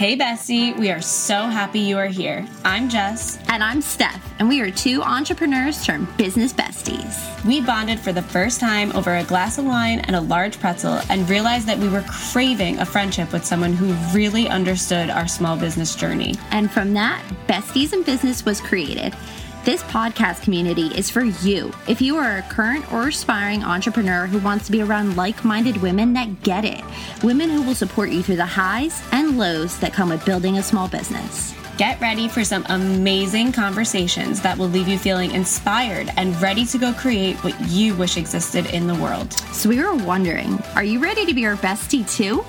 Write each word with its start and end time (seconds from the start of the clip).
Hey, 0.00 0.14
Bessie, 0.14 0.72
we 0.72 0.90
are 0.90 1.02
so 1.02 1.34
happy 1.34 1.80
you 1.80 1.98
are 1.98 2.06
here. 2.06 2.48
I'm 2.64 2.88
Jess. 2.88 3.38
And 3.48 3.62
I'm 3.62 3.82
Steph, 3.82 4.32
and 4.38 4.48
we 4.48 4.62
are 4.62 4.70
two 4.70 5.02
entrepreneurs 5.02 5.84
turned 5.84 6.08
business 6.16 6.54
besties. 6.54 7.44
We 7.44 7.60
bonded 7.60 8.00
for 8.00 8.10
the 8.10 8.22
first 8.22 8.60
time 8.60 8.96
over 8.96 9.16
a 9.16 9.24
glass 9.24 9.58
of 9.58 9.66
wine 9.66 9.98
and 9.98 10.16
a 10.16 10.20
large 10.22 10.58
pretzel 10.58 11.02
and 11.10 11.28
realized 11.28 11.66
that 11.66 11.76
we 11.76 11.90
were 11.90 12.02
craving 12.08 12.78
a 12.78 12.86
friendship 12.86 13.30
with 13.30 13.44
someone 13.44 13.74
who 13.74 13.92
really 14.16 14.48
understood 14.48 15.10
our 15.10 15.28
small 15.28 15.58
business 15.58 15.94
journey. 15.94 16.34
And 16.50 16.70
from 16.70 16.94
that, 16.94 17.22
Besties 17.46 17.92
in 17.92 18.02
Business 18.02 18.42
was 18.42 18.58
created. 18.58 19.14
This 19.62 19.82
podcast 19.82 20.42
community 20.42 20.86
is 20.86 21.10
for 21.10 21.20
you. 21.20 21.70
If 21.86 22.00
you 22.00 22.16
are 22.16 22.38
a 22.38 22.42
current 22.42 22.90
or 22.90 23.08
aspiring 23.08 23.62
entrepreneur 23.62 24.26
who 24.26 24.38
wants 24.38 24.64
to 24.64 24.72
be 24.72 24.80
around 24.80 25.18
like 25.18 25.44
minded 25.44 25.76
women 25.82 26.14
that 26.14 26.42
get 26.42 26.64
it, 26.64 26.82
women 27.22 27.50
who 27.50 27.60
will 27.60 27.74
support 27.74 28.08
you 28.08 28.22
through 28.22 28.36
the 28.36 28.46
highs 28.46 29.02
and 29.12 29.36
lows 29.36 29.78
that 29.80 29.92
come 29.92 30.08
with 30.08 30.24
building 30.24 30.56
a 30.56 30.62
small 30.62 30.88
business. 30.88 31.54
Get 31.76 32.00
ready 32.00 32.26
for 32.26 32.42
some 32.42 32.64
amazing 32.70 33.52
conversations 33.52 34.40
that 34.40 34.56
will 34.56 34.68
leave 34.68 34.88
you 34.88 34.98
feeling 34.98 35.32
inspired 35.32 36.10
and 36.16 36.40
ready 36.40 36.64
to 36.64 36.78
go 36.78 36.94
create 36.94 37.36
what 37.44 37.58
you 37.68 37.94
wish 37.96 38.16
existed 38.16 38.64
in 38.74 38.86
the 38.86 38.94
world. 38.94 39.30
So, 39.52 39.68
we 39.68 39.82
were 39.82 39.94
wondering 39.94 40.58
are 40.74 40.84
you 40.84 41.00
ready 41.00 41.26
to 41.26 41.34
be 41.34 41.44
our 41.44 41.56
bestie 41.56 42.10
too? 42.10 42.46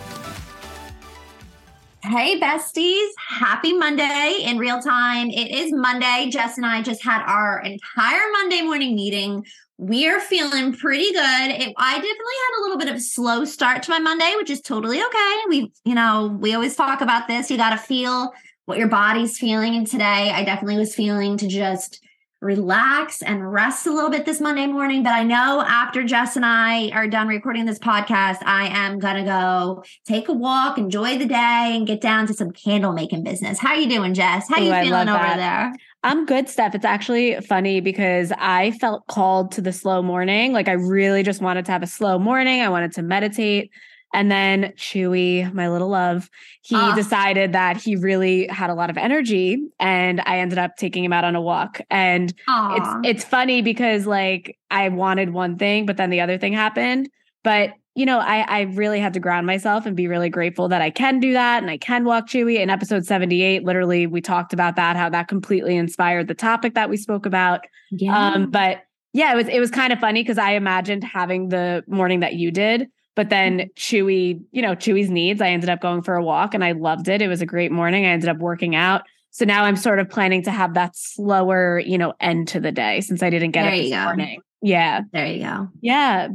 Hey, 2.12 2.38
besties. 2.42 3.08
Happy 3.26 3.72
Monday 3.72 4.40
in 4.44 4.58
real 4.58 4.82
time. 4.82 5.30
It 5.30 5.50
is 5.50 5.72
Monday. 5.72 6.28
Jess 6.30 6.58
and 6.58 6.66
I 6.66 6.82
just 6.82 7.02
had 7.02 7.24
our 7.24 7.62
entire 7.62 8.20
Monday 8.34 8.64
morning 8.64 8.96
meeting. 8.96 9.46
We 9.78 10.10
are 10.10 10.20
feeling 10.20 10.74
pretty 10.74 11.10
good. 11.14 11.52
It, 11.52 11.74
I 11.78 11.94
definitely 11.94 12.10
had 12.12 12.60
a 12.60 12.62
little 12.64 12.78
bit 12.78 12.90
of 12.90 12.96
a 12.96 13.00
slow 13.00 13.46
start 13.46 13.84
to 13.84 13.92
my 13.92 14.00
Monday, 14.00 14.34
which 14.36 14.50
is 14.50 14.60
totally 14.60 15.02
okay. 15.02 15.36
We, 15.48 15.72
you 15.86 15.96
know, 15.96 16.38
we 16.38 16.54
always 16.54 16.76
talk 16.76 17.00
about 17.00 17.30
this. 17.30 17.50
You 17.50 17.56
got 17.56 17.70
to 17.70 17.78
feel 17.78 18.34
what 18.66 18.78
your 18.78 18.90
body's 18.90 19.38
feeling. 19.38 19.76
And 19.76 19.88
today 19.88 20.32
I 20.32 20.44
definitely 20.44 20.80
was 20.80 20.94
feeling 20.94 21.38
to 21.38 21.48
just 21.48 22.02
relax 22.42 23.22
and 23.22 23.52
rest 23.52 23.86
a 23.86 23.94
little 23.94 24.10
bit 24.10 24.26
this 24.26 24.42
Monday 24.42 24.66
morning. 24.66 25.04
But 25.04 25.14
I 25.14 25.24
know 25.24 25.64
after 25.66 26.04
Jess 26.04 26.36
and 26.36 26.46
I 26.46 26.90
are 26.90 27.08
done 27.08 27.28
recording 27.28 27.66
this 27.66 27.78
podcast, 27.78 28.40
I 28.44 28.68
am 28.68 28.98
gonna 28.98 29.24
go 29.24 29.84
take 30.06 30.28
a 30.28 30.34
walk, 30.34 30.80
enjoy 30.80 31.20
the 31.20 31.28
day, 31.28 31.74
and 31.76 31.86
get 31.86 32.02
down 32.02 32.26
to 32.28 32.34
some 32.34 32.52
candle 32.52 32.94
making 32.94 33.24
business. 33.24 33.60
How 33.60 33.70
are 33.70 33.80
you 33.80 33.88
doing, 33.88 34.16
Jess? 34.16 34.50
How 34.50 34.56
are 34.56 34.64
you 34.64 34.72
Ooh, 34.72 34.82
feeling 34.82 35.08
over 35.08 35.20
that. 35.20 35.38
there? 35.38 35.74
I'm 36.04 36.26
good, 36.26 36.50
Steph. 36.50 36.74
It's 36.74 36.84
actually 36.84 37.40
funny 37.42 37.80
because 37.80 38.32
I 38.40 38.72
felt 38.72 39.06
called 39.06 39.52
to 39.54 39.62
the 39.62 39.72
slow 39.72 40.02
morning. 40.02 40.52
Like 40.52 40.68
I 40.68 40.74
really 40.74 41.22
just 41.22 41.42
wanted 41.42 41.66
to 41.66 41.72
have 41.72 41.84
a 41.84 41.88
slow 41.88 42.18
morning. 42.18 42.62
I 42.62 42.70
wanted 42.70 42.92
to 42.94 43.04
meditate. 43.04 43.72
And 44.14 44.30
then 44.30 44.74
Chewy, 44.76 45.52
my 45.54 45.70
little 45.70 45.90
love, 45.90 46.30
he 46.62 46.76
uh. 46.76 46.96
decided 46.96 47.54
that 47.54 47.78
he 47.78 47.96
really 47.96 48.48
had 48.48 48.70
a 48.70 48.74
lot 48.74 48.90
of 48.90 48.98
energy 48.98 49.58
and 49.80 50.22
I 50.26 50.40
ended 50.40 50.58
up 50.58 50.76
taking 50.78 51.04
him 51.04 51.14
out 51.14 51.24
on 51.24 51.36
a 51.36 51.42
walk. 51.42 51.82
And 51.90 52.34
uh. 52.48 52.76
it's 52.78 53.08
it's 53.08 53.24
funny 53.24 53.62
because 53.62 54.06
like 54.06 54.58
I 54.70 54.90
wanted 54.90 55.32
one 55.32 55.58
thing, 55.58 55.86
but 55.86 55.98
then 55.98 56.10
the 56.10 56.22
other 56.22 56.38
thing 56.38 56.54
happened. 56.54 57.10
But 57.44 57.74
you 57.94 58.06
know, 58.06 58.20
I, 58.20 58.46
I 58.48 58.62
really 58.62 59.02
had 59.02 59.14
to 59.16 59.20
ground 59.20 59.46
myself 59.46 59.86
and 59.86 59.98
be 59.98 60.08
really 60.08 60.30
grateful 60.30 60.70
that 60.70 60.82
I 60.82 60.92
can 60.92 61.20
do 61.20 61.34
that 61.34 61.62
and 61.62 61.70
I 61.70 61.78
can 61.78 62.06
walk 62.06 62.28
Chewy. 62.28 62.60
In 62.60 62.70
episode 62.70 63.06
78, 63.06 63.66
literally, 63.66 64.08
we 64.08 64.22
talked 64.22 64.54
about 64.54 64.78
that, 64.78 64.96
how 64.96 65.10
that 65.10 65.28
completely 65.28 65.76
inspired 65.76 66.30
the 66.30 66.34
topic 66.34 66.74
that 66.76 66.90
we 66.90 66.96
spoke 66.96 67.26
about. 67.26 67.66
Yeah. 67.92 68.18
Um, 68.18 68.50
but 68.50 68.84
yeah, 69.14 69.34
it 69.34 69.36
was 69.36 69.48
it 69.50 69.60
was 69.60 69.72
kind 69.72 69.92
of 69.92 70.00
funny 70.00 70.24
because 70.24 70.38
I 70.38 70.52
imagined 70.52 71.04
having 71.04 71.50
the 71.50 71.84
morning 71.88 72.22
that 72.22 72.36
you 72.36 72.50
did 72.50 72.88
but 73.16 73.30
then 73.30 73.60
mm-hmm. 73.60 73.70
Chewy, 73.76 74.42
you 74.52 74.62
know, 74.62 74.76
Chewy's 74.76 75.10
needs, 75.10 75.42
I 75.42 75.50
ended 75.50 75.70
up 75.70 75.82
going 75.82 76.02
for 76.02 76.16
a 76.16 76.24
walk 76.24 76.54
and 76.54 76.64
I 76.64 76.72
loved 76.72 77.08
it. 77.08 77.22
It 77.22 77.28
was 77.28 77.42
a 77.42 77.46
great 77.46 77.72
morning. 77.72 78.06
I 78.06 78.10
ended 78.10 78.30
up 78.30 78.38
working 78.38 78.76
out. 78.76 79.04
So 79.32 79.46
now 79.46 79.64
I'm 79.64 79.78
sort 79.78 80.00
of 80.00 80.10
planning 80.10 80.44
to 80.44 80.52
have 80.52 80.74
that 80.74 80.96
slower, 80.96 81.80
you 81.80 81.98
know, 81.98 82.14
end 82.20 82.50
to 82.50 82.60
the 82.60 82.72
day 82.72 83.02
since 83.02 83.24
I 83.24 83.30
didn't 83.30 83.52
get 83.52 83.64
there 83.64 83.74
it 83.74 83.84
this 83.84 83.92
morning. 83.92 84.42
Yeah. 84.62 85.02
There 85.12 85.26
you 85.26 85.44
go. 85.44 85.70
Yeah. 85.82 86.30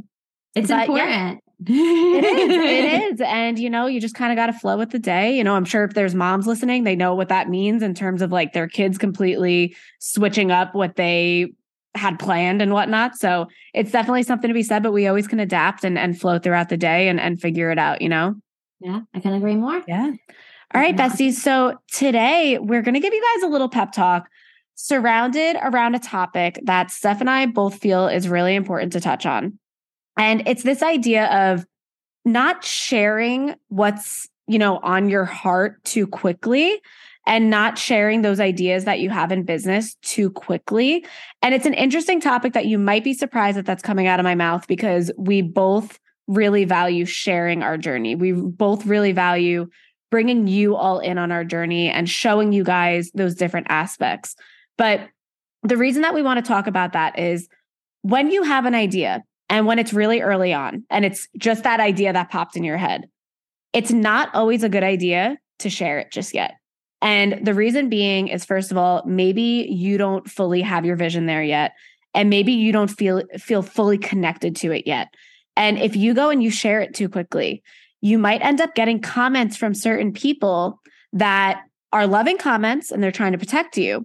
It's 0.54 0.68
but, 0.68 0.80
important. 0.80 1.10
Yeah. 1.10 1.34
it 1.68 2.24
is. 2.24 2.50
It 2.50 3.02
is. 3.12 3.20
And, 3.20 3.58
you 3.58 3.68
know, 3.68 3.86
you 3.86 4.00
just 4.00 4.14
kind 4.14 4.32
of 4.32 4.36
got 4.36 4.46
to 4.46 4.54
flow 4.54 4.78
with 4.78 4.90
the 4.90 4.98
day. 4.98 5.36
You 5.36 5.44
know, 5.44 5.54
I'm 5.54 5.66
sure 5.66 5.84
if 5.84 5.92
there's 5.92 6.14
moms 6.14 6.46
listening, 6.46 6.84
they 6.84 6.96
know 6.96 7.14
what 7.14 7.28
that 7.28 7.48
means 7.50 7.82
in 7.82 7.94
terms 7.94 8.22
of 8.22 8.32
like 8.32 8.54
their 8.54 8.68
kids 8.68 8.96
completely 8.96 9.76
switching 9.98 10.50
up 10.50 10.74
what 10.74 10.96
they 10.96 11.52
had 11.96 12.18
planned 12.18 12.62
and 12.62 12.72
whatnot. 12.72 13.16
So 13.16 13.48
it's 13.74 13.90
definitely 13.90 14.22
something 14.22 14.48
to 14.48 14.54
be 14.54 14.62
said, 14.62 14.82
but 14.82 14.92
we 14.92 15.06
always 15.06 15.26
can 15.26 15.40
adapt 15.40 15.84
and, 15.84 15.98
and 15.98 16.18
flow 16.18 16.38
throughout 16.38 16.68
the 16.68 16.76
day 16.76 17.08
and, 17.08 17.20
and 17.20 17.40
figure 17.40 17.70
it 17.70 17.78
out, 17.78 18.02
you 18.02 18.08
know? 18.08 18.34
Yeah, 18.80 19.00
I 19.14 19.20
can 19.20 19.32
agree 19.32 19.54
more. 19.54 19.82
Yeah. 19.88 20.12
All 20.74 20.80
right, 20.80 20.94
yeah. 20.96 21.08
besties. 21.08 21.34
So 21.34 21.80
today 21.92 22.58
we're 22.60 22.82
going 22.82 22.94
to 22.94 23.00
give 23.00 23.14
you 23.14 23.22
guys 23.34 23.44
a 23.44 23.48
little 23.48 23.68
pep 23.68 23.92
talk 23.92 24.28
surrounded 24.74 25.56
around 25.62 25.94
a 25.94 25.98
topic 25.98 26.60
that 26.64 26.90
Steph 26.90 27.20
and 27.20 27.30
I 27.30 27.46
both 27.46 27.78
feel 27.78 28.08
is 28.08 28.28
really 28.28 28.54
important 28.54 28.92
to 28.92 29.00
touch 29.00 29.24
on. 29.24 29.58
And 30.18 30.46
it's 30.46 30.62
this 30.62 30.82
idea 30.82 31.26
of 31.26 31.64
not 32.24 32.64
sharing 32.64 33.54
what's, 33.68 34.28
you 34.46 34.58
know, 34.58 34.78
on 34.78 35.08
your 35.08 35.24
heart 35.24 35.82
too 35.84 36.06
quickly 36.06 36.80
and 37.26 37.50
not 37.50 37.76
sharing 37.76 38.22
those 38.22 38.38
ideas 38.38 38.84
that 38.84 39.00
you 39.00 39.10
have 39.10 39.32
in 39.32 39.42
business 39.42 39.96
too 40.02 40.30
quickly. 40.30 41.04
And 41.42 41.54
it's 41.54 41.66
an 41.66 41.74
interesting 41.74 42.20
topic 42.20 42.52
that 42.52 42.66
you 42.66 42.78
might 42.78 43.02
be 43.02 43.12
surprised 43.12 43.58
that 43.58 43.66
that's 43.66 43.82
coming 43.82 44.06
out 44.06 44.20
of 44.20 44.24
my 44.24 44.36
mouth 44.36 44.66
because 44.68 45.10
we 45.18 45.42
both 45.42 45.98
really 46.28 46.64
value 46.64 47.04
sharing 47.04 47.62
our 47.62 47.76
journey. 47.76 48.14
We 48.14 48.32
both 48.32 48.86
really 48.86 49.12
value 49.12 49.68
bringing 50.10 50.46
you 50.46 50.76
all 50.76 51.00
in 51.00 51.18
on 51.18 51.32
our 51.32 51.44
journey 51.44 51.88
and 51.88 52.08
showing 52.08 52.52
you 52.52 52.64
guys 52.64 53.10
those 53.12 53.34
different 53.34 53.66
aspects. 53.70 54.36
But 54.78 55.00
the 55.62 55.76
reason 55.76 56.02
that 56.02 56.14
we 56.14 56.22
want 56.22 56.44
to 56.44 56.48
talk 56.48 56.68
about 56.68 56.92
that 56.92 57.18
is 57.18 57.48
when 58.02 58.30
you 58.30 58.44
have 58.44 58.66
an 58.66 58.74
idea 58.74 59.24
and 59.48 59.66
when 59.66 59.78
it's 59.78 59.92
really 59.92 60.20
early 60.20 60.52
on 60.52 60.84
and 60.90 61.04
it's 61.04 61.28
just 61.36 61.64
that 61.64 61.80
idea 61.80 62.12
that 62.12 62.30
popped 62.30 62.56
in 62.56 62.62
your 62.62 62.76
head, 62.76 63.08
it's 63.72 63.90
not 63.90 64.32
always 64.32 64.62
a 64.62 64.68
good 64.68 64.84
idea 64.84 65.38
to 65.58 65.70
share 65.70 65.98
it 65.98 66.12
just 66.12 66.34
yet. 66.34 66.54
And 67.06 67.46
the 67.46 67.54
reason 67.54 67.88
being 67.88 68.26
is 68.26 68.44
first 68.44 68.72
of 68.72 68.76
all, 68.76 69.04
maybe 69.06 69.68
you 69.70 69.96
don't 69.96 70.28
fully 70.28 70.60
have 70.60 70.84
your 70.84 70.96
vision 70.96 71.26
there 71.26 71.42
yet 71.42 71.72
and 72.14 72.28
maybe 72.28 72.50
you 72.50 72.72
don't 72.72 72.88
feel 72.88 73.22
feel 73.38 73.62
fully 73.62 73.96
connected 73.96 74.56
to 74.56 74.72
it 74.72 74.88
yet. 74.88 75.14
And 75.54 75.78
if 75.78 75.94
you 75.94 76.14
go 76.14 76.30
and 76.30 76.42
you 76.42 76.50
share 76.50 76.80
it 76.80 76.94
too 76.94 77.08
quickly, 77.08 77.62
you 78.00 78.18
might 78.18 78.42
end 78.42 78.60
up 78.60 78.74
getting 78.74 79.00
comments 79.00 79.56
from 79.56 79.72
certain 79.72 80.12
people 80.12 80.82
that 81.12 81.62
are 81.92 82.08
loving 82.08 82.38
comments 82.38 82.90
and 82.90 83.00
they're 83.00 83.12
trying 83.12 83.32
to 83.32 83.38
protect 83.38 83.78
you. 83.78 84.04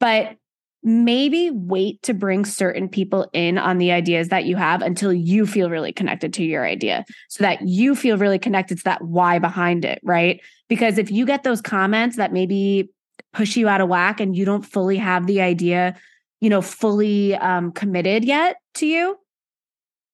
But 0.00 0.36
maybe 0.82 1.48
wait 1.52 2.02
to 2.02 2.12
bring 2.12 2.44
certain 2.44 2.88
people 2.88 3.30
in 3.32 3.56
on 3.56 3.78
the 3.78 3.92
ideas 3.92 4.30
that 4.30 4.46
you 4.46 4.56
have 4.56 4.82
until 4.82 5.12
you 5.12 5.46
feel 5.46 5.70
really 5.70 5.92
connected 5.92 6.32
to 6.34 6.42
your 6.42 6.66
idea 6.66 7.04
so 7.28 7.44
that 7.44 7.62
you 7.62 7.94
feel 7.94 8.18
really 8.18 8.38
connected 8.38 8.78
to 8.78 8.84
that 8.84 9.00
why 9.00 9.38
behind 9.38 9.84
it, 9.84 10.00
right? 10.02 10.40
Because 10.72 10.96
if 10.96 11.10
you 11.10 11.26
get 11.26 11.42
those 11.42 11.60
comments 11.60 12.16
that 12.16 12.32
maybe 12.32 12.88
push 13.34 13.58
you 13.58 13.68
out 13.68 13.82
of 13.82 13.90
whack 13.90 14.20
and 14.20 14.34
you 14.34 14.46
don't 14.46 14.62
fully 14.62 14.96
have 14.96 15.26
the 15.26 15.42
idea, 15.42 15.94
you 16.40 16.48
know, 16.48 16.62
fully 16.62 17.34
um, 17.34 17.72
committed 17.72 18.24
yet 18.24 18.56
to 18.76 18.86
you, 18.86 19.18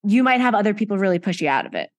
you 0.02 0.24
might 0.24 0.40
have 0.40 0.56
other 0.56 0.74
people 0.74 0.98
really 0.98 1.20
push 1.20 1.40
you 1.40 1.48
out 1.48 1.64
of 1.64 1.76
it, 1.76 1.90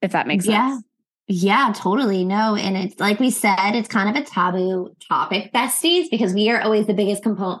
if 0.00 0.12
that 0.12 0.26
makes 0.26 0.46
sense. 0.46 0.54
yeah. 0.54 0.70
sense. 0.70 0.84
Yeah, 1.28 1.72
totally. 1.76 2.24
No. 2.24 2.54
And 2.54 2.74
it's 2.74 2.98
like 2.98 3.20
we 3.20 3.30
said, 3.30 3.72
it's 3.74 3.86
kind 3.86 4.08
of 4.08 4.22
a 4.22 4.24
taboo 4.24 4.96
topic, 5.06 5.52
besties, 5.52 6.06
because 6.10 6.32
we 6.32 6.48
are 6.48 6.62
always 6.62 6.86
the 6.86 6.94
biggest 6.94 7.22
component 7.22 7.60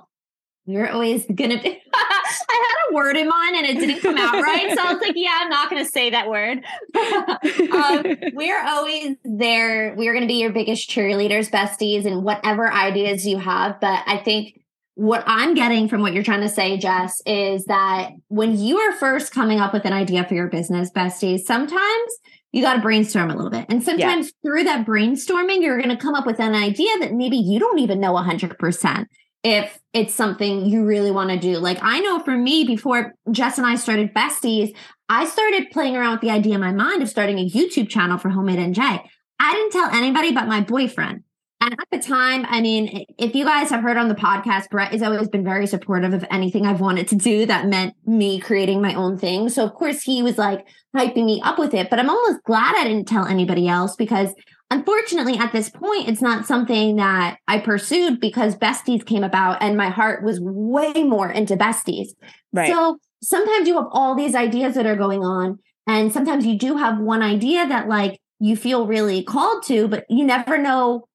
we're 0.66 0.88
always 0.88 1.24
gonna 1.26 1.60
be 1.62 1.80
I 1.94 2.64
had 2.68 2.90
a 2.90 2.94
word 2.94 3.16
in 3.16 3.28
mind 3.28 3.56
and 3.56 3.66
it 3.66 3.78
didn't 3.80 4.00
come 4.00 4.18
out 4.18 4.34
right. 4.34 4.76
So 4.76 4.82
I 4.82 4.92
was 4.92 5.00
like, 5.00 5.14
yeah, 5.16 5.38
I'm 5.40 5.48
not 5.48 5.70
gonna 5.70 5.84
say 5.84 6.10
that 6.10 6.28
word. 6.28 6.64
um, 7.72 8.34
we're 8.34 8.62
always 8.64 9.16
there. 9.24 9.94
We're 9.96 10.12
gonna 10.12 10.26
be 10.26 10.40
your 10.40 10.52
biggest 10.52 10.90
cheerleaders, 10.90 11.50
besties, 11.50 12.04
and 12.04 12.24
whatever 12.24 12.70
ideas 12.72 13.26
you 13.26 13.38
have. 13.38 13.80
But 13.80 14.02
I 14.06 14.18
think 14.18 14.60
what 14.96 15.22
I'm 15.26 15.54
getting 15.54 15.88
from 15.88 16.00
what 16.00 16.14
you're 16.14 16.24
trying 16.24 16.40
to 16.40 16.48
say, 16.48 16.78
Jess, 16.78 17.20
is 17.26 17.66
that 17.66 18.10
when 18.28 18.58
you 18.58 18.78
are 18.78 18.92
first 18.92 19.32
coming 19.32 19.60
up 19.60 19.72
with 19.74 19.84
an 19.84 19.92
idea 19.92 20.24
for 20.24 20.34
your 20.34 20.48
business, 20.48 20.90
besties, 20.90 21.40
sometimes 21.40 22.12
you 22.52 22.62
got 22.62 22.74
to 22.74 22.80
brainstorm 22.80 23.30
a 23.30 23.36
little 23.36 23.50
bit. 23.50 23.66
And 23.68 23.82
sometimes 23.82 24.26
yeah. 24.26 24.32
through 24.42 24.64
that 24.64 24.86
brainstorming, 24.86 25.60
you're 25.60 25.76
going 25.76 25.94
to 25.94 26.02
come 26.02 26.14
up 26.14 26.24
with 26.24 26.40
an 26.40 26.54
idea 26.54 26.98
that 27.00 27.12
maybe 27.12 27.36
you 27.36 27.58
don't 27.58 27.78
even 27.80 28.00
know 28.00 28.14
100% 28.14 29.06
if 29.46 29.78
it's 29.92 30.12
something 30.12 30.66
you 30.66 30.84
really 30.84 31.12
want 31.12 31.30
to 31.30 31.38
do. 31.38 31.58
Like 31.58 31.78
I 31.80 32.00
know 32.00 32.18
for 32.18 32.36
me, 32.36 32.64
before 32.64 33.14
Jess 33.30 33.58
and 33.58 33.66
I 33.66 33.76
started 33.76 34.12
Besties, 34.12 34.74
I 35.08 35.24
started 35.24 35.70
playing 35.70 35.96
around 35.96 36.14
with 36.14 36.20
the 36.22 36.30
idea 36.30 36.56
in 36.56 36.60
my 36.60 36.72
mind 36.72 37.00
of 37.00 37.08
starting 37.08 37.38
a 37.38 37.48
YouTube 37.48 37.88
channel 37.88 38.18
for 38.18 38.28
Homemade 38.28 38.74
NJ. 38.74 39.08
I 39.38 39.52
didn't 39.52 39.70
tell 39.70 39.88
anybody 39.90 40.32
but 40.32 40.48
my 40.48 40.62
boyfriend. 40.62 41.22
And 41.60 41.74
at 41.74 41.86
the 41.92 42.00
time, 42.00 42.44
I 42.48 42.60
mean, 42.60 43.06
if 43.18 43.36
you 43.36 43.44
guys 43.44 43.70
have 43.70 43.82
heard 43.82 43.96
on 43.96 44.08
the 44.08 44.16
podcast, 44.16 44.68
Brett 44.68 44.90
has 44.90 45.02
always 45.02 45.28
been 45.28 45.44
very 45.44 45.68
supportive 45.68 46.12
of 46.12 46.24
anything 46.28 46.66
I've 46.66 46.80
wanted 46.80 47.06
to 47.08 47.14
do 47.14 47.46
that 47.46 47.68
meant 47.68 47.94
me 48.04 48.40
creating 48.40 48.82
my 48.82 48.94
own 48.94 49.16
thing. 49.16 49.48
So, 49.48 49.64
of 49.64 49.74
course, 49.74 50.02
he 50.02 50.24
was 50.24 50.38
like 50.38 50.66
hyping 50.94 51.24
me 51.24 51.40
up 51.44 51.58
with 51.58 51.72
it. 51.72 51.88
But 51.88 52.00
I'm 52.00 52.10
almost 52.10 52.42
glad 52.42 52.74
I 52.76 52.82
didn't 52.82 53.06
tell 53.06 53.24
anybody 53.24 53.68
else 53.68 53.94
because 53.94 54.34
unfortunately, 54.70 55.36
at 55.38 55.52
this 55.52 55.68
point, 55.68 56.08
it's 56.08 56.22
not 56.22 56.46
something 56.46 56.96
that 56.96 57.38
I 57.46 57.58
pursued 57.58 58.20
because 58.20 58.56
besties 58.56 59.04
came 59.04 59.24
about 59.24 59.62
and 59.62 59.76
my 59.76 59.88
heart 59.88 60.24
was 60.24 60.40
way 60.40 60.92
more 61.04 61.30
into 61.30 61.56
besties. 61.56 62.08
Right. 62.52 62.72
So 62.72 62.98
sometimes 63.22 63.68
you 63.68 63.74
have 63.76 63.88
all 63.90 64.14
these 64.14 64.34
ideas 64.34 64.74
that 64.74 64.86
are 64.86 64.96
going 64.96 65.22
on. 65.24 65.58
And 65.86 66.12
sometimes 66.12 66.44
you 66.44 66.58
do 66.58 66.76
have 66.76 66.98
one 66.98 67.22
idea 67.22 67.66
that 67.66 67.88
like 67.88 68.18
you 68.40 68.56
feel 68.56 68.86
really 68.86 69.22
called 69.22 69.62
to, 69.66 69.86
but 69.88 70.04
you 70.08 70.24
never 70.24 70.58
know 70.58 71.06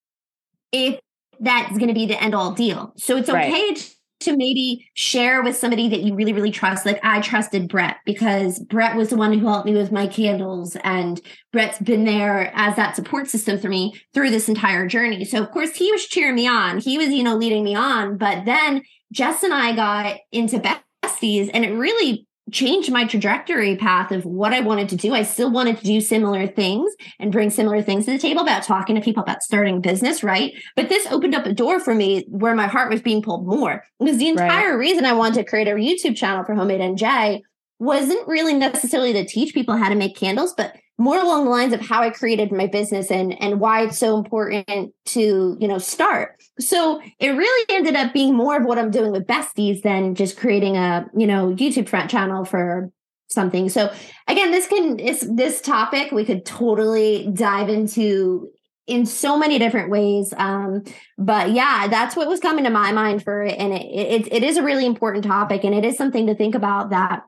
if 0.72 1.00
that's 1.40 1.78
going 1.78 1.90
to 1.90 1.94
be 1.94 2.06
the 2.06 2.22
end 2.22 2.34
all 2.34 2.54
deal. 2.54 2.94
So 2.98 3.18
it's 3.18 3.30
okay 3.30 3.52
right 3.52 3.96
to 4.22 4.36
maybe 4.36 4.90
share 4.94 5.44
with 5.44 5.56
somebody 5.56 5.90
that 5.90 6.02
you 6.02 6.16
really, 6.16 6.34
really 6.34 6.52
trust. 6.52 6.86
Like 6.86 7.00
I 7.04 7.22
trusted 7.22 7.68
Brett 7.68 7.98
because 8.06 8.60
Brett 8.60 8.96
was 8.96 9.10
the 9.10 9.18
one 9.18 9.38
who 9.38 9.48
helped 9.48 9.66
me 9.66 9.74
with 9.74 9.92
my 9.92 10.08
candles, 10.08 10.76
and 10.84 11.22
Brett's 11.52 11.80
been 11.80 12.06
there 12.06 12.52
as 12.56 12.76
that 12.76 12.96
support 12.96 13.28
system 13.28 13.60
for 13.60 13.70
me 13.70 13.94
through 14.14 14.30
this 14.30 14.50
entire 14.50 14.88
journey. 14.88 15.26
So, 15.26 15.42
of 15.42 15.52
course, 15.52 15.76
he 15.76 15.92
was 15.92 16.06
cheering 16.06 16.36
me 16.36 16.48
on. 16.48 16.80
He 16.80 16.98
was, 16.98 17.10
you 17.10 17.24
know, 17.24 17.36
leading 17.36 17.64
me 17.64 17.76
on. 17.76 18.18
But 18.18 18.46
then 18.46 18.84
Jess 19.12 19.44
and 19.44 19.54
I 19.54 19.76
got 19.76 20.18
into 20.32 20.60
besties, 20.60 21.50
and 21.54 21.66
it 21.66 21.74
really 21.74 22.28
changed 22.52 22.92
my 22.92 23.06
trajectory 23.06 23.76
path 23.76 24.12
of 24.12 24.26
what 24.26 24.54
I 24.54 24.60
wanted 24.60 24.90
to 24.90 24.96
do. 24.96 25.14
I 25.14 25.24
still 25.24 25.52
wanted 25.52 25.78
to 25.78 25.84
do 25.84 26.02
similar 26.02 26.48
things 26.48 26.94
and 27.20 27.32
bring 27.32 27.50
similar 27.50 27.82
things 27.82 28.06
to 28.06 28.12
the 28.12 28.18
table 28.18 28.42
about 28.42 28.64
talking 28.64 28.96
to 28.96 29.02
people 29.02 29.24
about 29.24 29.42
starting 29.42 29.82
business, 29.82 30.24
right? 30.24 30.54
But 30.76 30.90
this 30.90 31.08
opened 31.08 31.36
up 31.36 31.46
a 31.46 31.54
door 31.54 31.80
for 31.80 31.96
me 31.96 32.26
where 32.30 32.56
my 32.56 32.68
heart 32.68 32.92
was 32.92 33.02
being 33.02 33.22
pulled 33.22 33.46
more. 33.46 33.84
Because 34.00 34.18
the 34.18 34.30
entire 34.30 34.72
right. 34.72 34.80
reason 34.80 35.06
I 35.06 35.14
wanted 35.14 35.36
to 35.36 35.50
create 35.50 35.68
a 35.68 35.72
YouTube 35.72 36.16
channel 36.16 36.44
for 36.44 36.56
Homemade 36.56 36.82
NJ 36.82 37.42
wasn't 37.80 38.28
really 38.28 38.54
necessarily 38.54 39.14
to 39.14 39.26
teach 39.26 39.54
people 39.54 39.76
how 39.76 39.90
to 39.90 39.96
make 39.96 40.16
candles, 40.16 40.54
but 40.56 40.76
more 41.02 41.18
along 41.20 41.46
the 41.46 41.50
lines 41.50 41.74
of 41.74 41.82
how 41.82 42.04
I 42.04 42.12
created 42.12 42.52
my 42.52 42.68
business 42.68 43.10
and 43.10 43.34
and 43.42 43.60
why 43.60 43.84
it's 43.84 43.98
so 43.98 44.18
important 44.18 44.94
to 45.08 45.58
you 45.60 45.68
know 45.68 45.80
start. 45.80 46.42
So 46.60 47.02
it 47.20 47.30
really 47.30 47.66
ended 47.70 47.96
up 47.96 48.14
being 48.14 48.36
more 48.36 48.58
of 48.58 48.66
what 48.66 48.78
I'm 48.78 48.92
doing 48.92 49.12
with 49.12 49.26
besties 49.26 49.82
than 49.82 50.14
just 50.14 50.38
creating 50.38 50.78
a 50.78 51.08
you 51.18 51.26
know 51.26 51.54
YouTube 51.56 51.90
front 51.90 52.12
channel 52.12 52.46
for 52.46 52.92
something. 53.30 53.68
So 53.70 53.92
again, 54.28 54.52
this 54.52 54.68
can 54.68 55.00
is 55.00 55.22
this 55.22 55.60
topic 55.60 56.12
we 56.12 56.24
could 56.24 56.46
totally 56.46 57.30
dive 57.34 57.70
into 57.70 58.50
in 58.86 59.08
so 59.08 59.38
many 59.38 59.58
different 59.58 59.90
ways. 59.90 60.34
Um, 60.38 60.84
but 61.18 61.52
yeah, 61.52 61.88
that's 61.88 62.16
what 62.16 62.28
was 62.28 62.40
coming 62.40 62.66
to 62.66 62.70
my 62.70 62.92
mind 62.92 63.24
for 63.24 63.42
it, 63.42 63.58
and 63.58 63.74
it, 63.74 63.86
it 63.86 64.34
it 64.34 64.44
is 64.44 64.58
a 64.58 64.64
really 64.64 64.86
important 64.86 65.24
topic, 65.24 65.64
and 65.64 65.74
it 65.74 65.84
is 65.84 65.98
something 65.98 66.28
to 66.28 66.36
think 66.36 66.54
about 66.54 66.92
that 66.92 67.24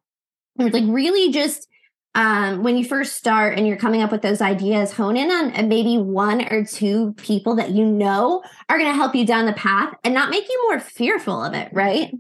like 0.58 0.84
really 0.88 1.32
just 1.32 1.68
um, 2.16 2.64
when 2.64 2.78
you 2.78 2.86
first 2.86 3.16
start 3.16 3.58
and 3.58 3.68
you're 3.68 3.78
coming 3.78 4.02
up 4.02 4.12
with 4.12 4.22
those 4.22 4.42
ideas, 4.42 4.92
hone 4.92 5.18
in 5.18 5.32
on 5.32 5.68
maybe 5.68 5.98
one 5.98 6.42
or 6.52 6.64
two 6.64 7.14
people 7.14 7.56
that 7.56 7.72
you 7.72 7.86
know 7.86 8.44
are 8.70 8.78
going 8.78 8.92
to 8.92 8.96
help 8.96 9.16
you 9.16 9.26
down 9.26 9.46
the 9.46 9.54
path 9.54 9.94
and 10.04 10.14
not 10.14 10.30
make 10.30 10.48
you 10.48 10.68
more 10.70 10.80
fearful 10.80 11.44
of 11.44 11.54
it, 11.54 11.70
right? 11.74 12.12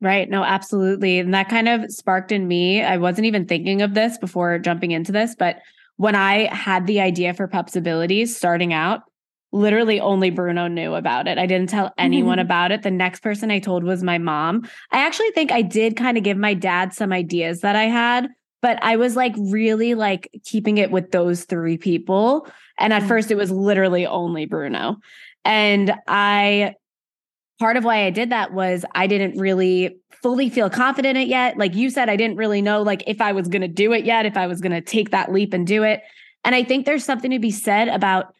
Right. 0.00 0.28
No, 0.28 0.44
absolutely. 0.44 1.18
And 1.18 1.34
that 1.34 1.48
kind 1.48 1.68
of 1.68 1.90
sparked 1.90 2.32
in 2.32 2.46
me. 2.46 2.82
I 2.82 2.96
wasn't 2.98 3.26
even 3.26 3.46
thinking 3.46 3.82
of 3.82 3.94
this 3.94 4.18
before 4.18 4.58
jumping 4.58 4.92
into 4.92 5.12
this, 5.12 5.34
but 5.36 5.58
when 5.96 6.14
I 6.14 6.52
had 6.54 6.86
the 6.86 7.00
idea 7.00 7.34
for 7.34 7.48
Pups 7.48 7.74
Abilities 7.74 8.36
starting 8.36 8.72
out, 8.72 9.02
literally 9.50 10.00
only 10.00 10.30
Bruno 10.30 10.68
knew 10.68 10.94
about 10.94 11.26
it. 11.26 11.38
I 11.38 11.46
didn't 11.46 11.70
tell 11.70 11.92
anyone 11.98 12.38
mm-hmm. 12.38 12.46
about 12.46 12.70
it. 12.70 12.82
The 12.82 12.90
next 12.90 13.20
person 13.20 13.50
I 13.50 13.58
told 13.58 13.82
was 13.82 14.02
my 14.02 14.18
mom. 14.18 14.68
I 14.92 14.98
actually 14.98 15.30
think 15.30 15.50
I 15.50 15.62
did 15.62 15.96
kind 15.96 16.16
of 16.16 16.22
give 16.22 16.36
my 16.36 16.54
dad 16.54 16.92
some 16.92 17.12
ideas 17.12 17.62
that 17.62 17.74
I 17.74 17.84
had, 17.84 18.28
but 18.60 18.82
I 18.82 18.96
was 18.96 19.16
like 19.16 19.34
really 19.36 19.94
like 19.94 20.30
keeping 20.44 20.78
it 20.78 20.90
with 20.90 21.10
those 21.10 21.44
three 21.44 21.78
people. 21.78 22.48
And 22.78 22.92
at 22.92 23.00
mm-hmm. 23.00 23.08
first 23.08 23.30
it 23.30 23.36
was 23.36 23.50
literally 23.50 24.06
only 24.06 24.46
Bruno. 24.46 24.96
And 25.44 25.94
I 26.06 26.74
part 27.58 27.76
of 27.76 27.84
why 27.84 28.04
I 28.04 28.10
did 28.10 28.30
that 28.30 28.52
was 28.52 28.84
I 28.94 29.06
didn't 29.06 29.38
really 29.38 29.98
fully 30.22 30.50
feel 30.50 30.70
confident 30.70 31.16
in 31.16 31.24
it 31.24 31.28
yet. 31.28 31.56
Like 31.56 31.74
you 31.74 31.90
said, 31.90 32.08
I 32.08 32.16
didn't 32.16 32.36
really 32.36 32.62
know 32.62 32.82
like 32.82 33.04
if 33.06 33.20
I 33.20 33.32
was 33.32 33.48
going 33.48 33.62
to 33.62 33.68
do 33.68 33.92
it 33.92 34.04
yet, 34.04 34.26
if 34.26 34.36
I 34.36 34.46
was 34.46 34.60
going 34.60 34.72
to 34.72 34.80
take 34.80 35.10
that 35.10 35.32
leap 35.32 35.52
and 35.52 35.66
do 35.66 35.82
it. 35.84 36.02
And 36.44 36.54
I 36.54 36.64
think 36.64 36.86
there's 36.86 37.04
something 37.04 37.30
to 37.30 37.38
be 37.38 37.50
said 37.50 37.88
about 37.88 38.34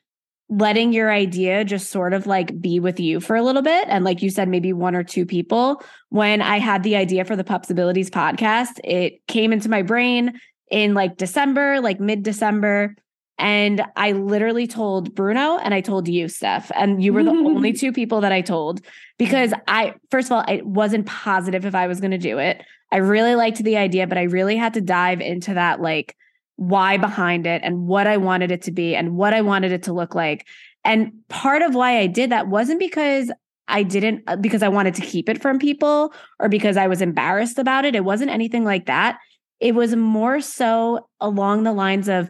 letting 0.50 0.92
your 0.92 1.10
idea 1.10 1.64
just 1.64 1.90
sort 1.90 2.14
of 2.14 2.26
like 2.26 2.58
be 2.60 2.80
with 2.80 2.98
you 2.98 3.20
for 3.20 3.36
a 3.36 3.42
little 3.42 3.62
bit. 3.62 3.86
And 3.88 4.04
like 4.04 4.22
you 4.22 4.30
said, 4.30 4.48
maybe 4.48 4.72
one 4.72 4.94
or 4.94 5.04
two 5.04 5.26
people. 5.26 5.82
When 6.08 6.40
I 6.40 6.58
had 6.58 6.82
the 6.82 6.96
idea 6.96 7.24
for 7.24 7.36
the 7.36 7.44
Pups 7.44 7.70
Abilities 7.70 8.10
podcast, 8.10 8.80
it 8.82 9.26
came 9.26 9.52
into 9.52 9.68
my 9.68 9.82
brain 9.82 10.40
in 10.70 10.94
like 10.94 11.16
December, 11.16 11.80
like 11.80 12.00
mid 12.00 12.22
December. 12.22 12.96
And 13.38 13.84
I 13.94 14.12
literally 14.12 14.66
told 14.66 15.14
Bruno 15.14 15.58
and 15.58 15.72
I 15.72 15.80
told 15.80 16.08
you, 16.08 16.28
Steph, 16.28 16.72
and 16.74 17.02
you 17.02 17.12
were 17.12 17.22
the 17.22 17.30
only 17.30 17.72
two 17.74 17.92
people 17.92 18.22
that 18.22 18.32
I 18.32 18.40
told 18.40 18.80
because 19.16 19.52
I, 19.68 19.94
first 20.10 20.28
of 20.28 20.32
all, 20.32 20.44
I 20.46 20.62
wasn't 20.64 21.06
positive 21.06 21.64
if 21.64 21.74
I 21.74 21.86
was 21.86 22.00
going 22.00 22.10
to 22.10 22.18
do 22.18 22.38
it. 22.38 22.62
I 22.90 22.96
really 22.96 23.34
liked 23.34 23.62
the 23.62 23.76
idea, 23.76 24.06
but 24.06 24.18
I 24.18 24.22
really 24.22 24.56
had 24.56 24.74
to 24.74 24.80
dive 24.80 25.20
into 25.20 25.54
that 25.54 25.80
like 25.80 26.16
why 26.58 26.96
behind 26.96 27.46
it 27.46 27.62
and 27.62 27.86
what 27.86 28.08
I 28.08 28.16
wanted 28.16 28.50
it 28.50 28.62
to 28.62 28.72
be 28.72 28.96
and 28.96 29.16
what 29.16 29.32
I 29.32 29.42
wanted 29.42 29.70
it 29.70 29.84
to 29.84 29.92
look 29.92 30.16
like. 30.16 30.44
And 30.84 31.12
part 31.28 31.62
of 31.62 31.72
why 31.72 31.98
I 31.98 32.08
did 32.08 32.30
that 32.30 32.48
wasn't 32.48 32.80
because 32.80 33.30
I 33.68 33.84
didn't, 33.84 34.24
uh, 34.26 34.34
because 34.34 34.64
I 34.64 34.68
wanted 34.68 34.94
to 34.96 35.02
keep 35.02 35.28
it 35.28 35.40
from 35.40 35.60
people 35.60 36.12
or 36.40 36.48
because 36.48 36.76
I 36.76 36.88
was 36.88 37.00
embarrassed 37.00 37.60
about 37.60 37.84
it. 37.84 37.94
It 37.94 38.04
wasn't 38.04 38.32
anything 38.32 38.64
like 38.64 38.86
that. 38.86 39.18
It 39.60 39.76
was 39.76 39.94
more 39.94 40.40
so 40.40 41.08
along 41.20 41.62
the 41.62 41.72
lines 41.72 42.08
of 42.08 42.28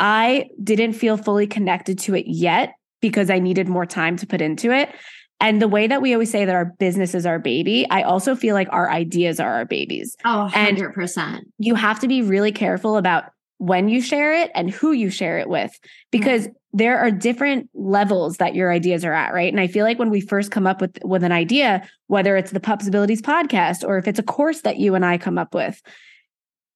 I 0.00 0.48
didn't 0.62 0.94
feel 0.94 1.16
fully 1.16 1.46
connected 1.46 1.96
to 2.00 2.16
it 2.16 2.26
yet 2.26 2.72
because 3.00 3.30
I 3.30 3.38
needed 3.38 3.68
more 3.68 3.86
time 3.86 4.16
to 4.16 4.26
put 4.26 4.40
into 4.40 4.72
it. 4.72 4.92
And 5.38 5.62
the 5.62 5.68
way 5.68 5.86
that 5.86 6.02
we 6.02 6.12
always 6.12 6.30
say 6.30 6.44
that 6.44 6.54
our 6.56 6.64
business 6.64 7.14
is 7.14 7.24
our 7.24 7.38
baby, 7.38 7.86
I 7.88 8.02
also 8.02 8.34
feel 8.34 8.54
like 8.54 8.68
our 8.72 8.90
ideas 8.90 9.38
are 9.38 9.52
our 9.52 9.64
babies. 9.64 10.16
Oh, 10.24 10.50
100%. 10.52 11.18
And 11.18 11.46
you 11.58 11.76
have 11.76 12.00
to 12.00 12.08
be 12.08 12.20
really 12.20 12.52
careful 12.52 12.96
about 12.96 13.24
when 13.60 13.90
you 13.90 14.00
share 14.00 14.32
it 14.32 14.50
and 14.54 14.70
who 14.70 14.92
you 14.92 15.10
share 15.10 15.38
it 15.38 15.46
with 15.46 15.78
because 16.10 16.44
mm-hmm. 16.44 16.78
there 16.78 16.98
are 16.98 17.10
different 17.10 17.68
levels 17.74 18.38
that 18.38 18.54
your 18.54 18.72
ideas 18.72 19.04
are 19.04 19.12
at 19.12 19.34
right 19.34 19.52
and 19.52 19.60
i 19.60 19.66
feel 19.66 19.84
like 19.84 19.98
when 19.98 20.08
we 20.08 20.22
first 20.22 20.50
come 20.50 20.66
up 20.66 20.80
with 20.80 20.98
with 21.04 21.22
an 21.22 21.30
idea 21.30 21.86
whether 22.06 22.38
it's 22.38 22.52
the 22.52 22.58
pups 22.58 22.88
abilities 22.88 23.20
podcast 23.20 23.86
or 23.86 23.98
if 23.98 24.08
it's 24.08 24.18
a 24.18 24.22
course 24.22 24.62
that 24.62 24.78
you 24.78 24.94
and 24.94 25.04
i 25.04 25.18
come 25.18 25.36
up 25.36 25.54
with 25.54 25.82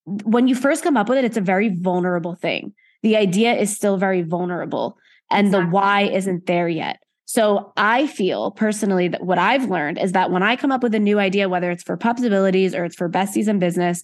when 0.05 0.47
you 0.47 0.55
first 0.55 0.85
come 0.85 0.99
up 0.99 1.09
with 1.09 1.17
it 1.17 1.25
it's 1.25 1.39
a 1.39 1.41
very 1.41 1.71
vulnerable 1.75 2.35
thing 2.35 2.75
the 3.03 3.17
idea 3.17 3.55
is 3.55 3.75
still 3.75 3.97
very 3.97 4.21
vulnerable 4.21 4.99
and 5.31 5.47
exactly. 5.47 5.65
the 5.65 5.71
why 5.71 6.03
isn't 6.03 6.45
there 6.45 6.69
yet 6.69 6.99
so 7.27 7.73
I 7.79 8.07
feel 8.07 8.51
personally 8.51 9.09
that 9.09 9.25
what 9.25 9.39
I've 9.39 9.71
learned 9.71 9.99
is 9.99 10.13
that 10.13 10.31
when 10.31 10.43
I 10.43 10.57
come 10.57 10.71
up 10.71 10.83
with 10.83 10.95
a 10.95 11.01
new 11.01 11.19
idea, 11.19 11.49
whether 11.49 11.71
it's 11.71 11.83
for 11.83 11.97
pups 11.97 12.23
abilities 12.23 12.75
or 12.75 12.85
it's 12.85 12.95
for 12.95 13.09
besties 13.09 13.49
in 13.49 13.59
business, 13.59 14.03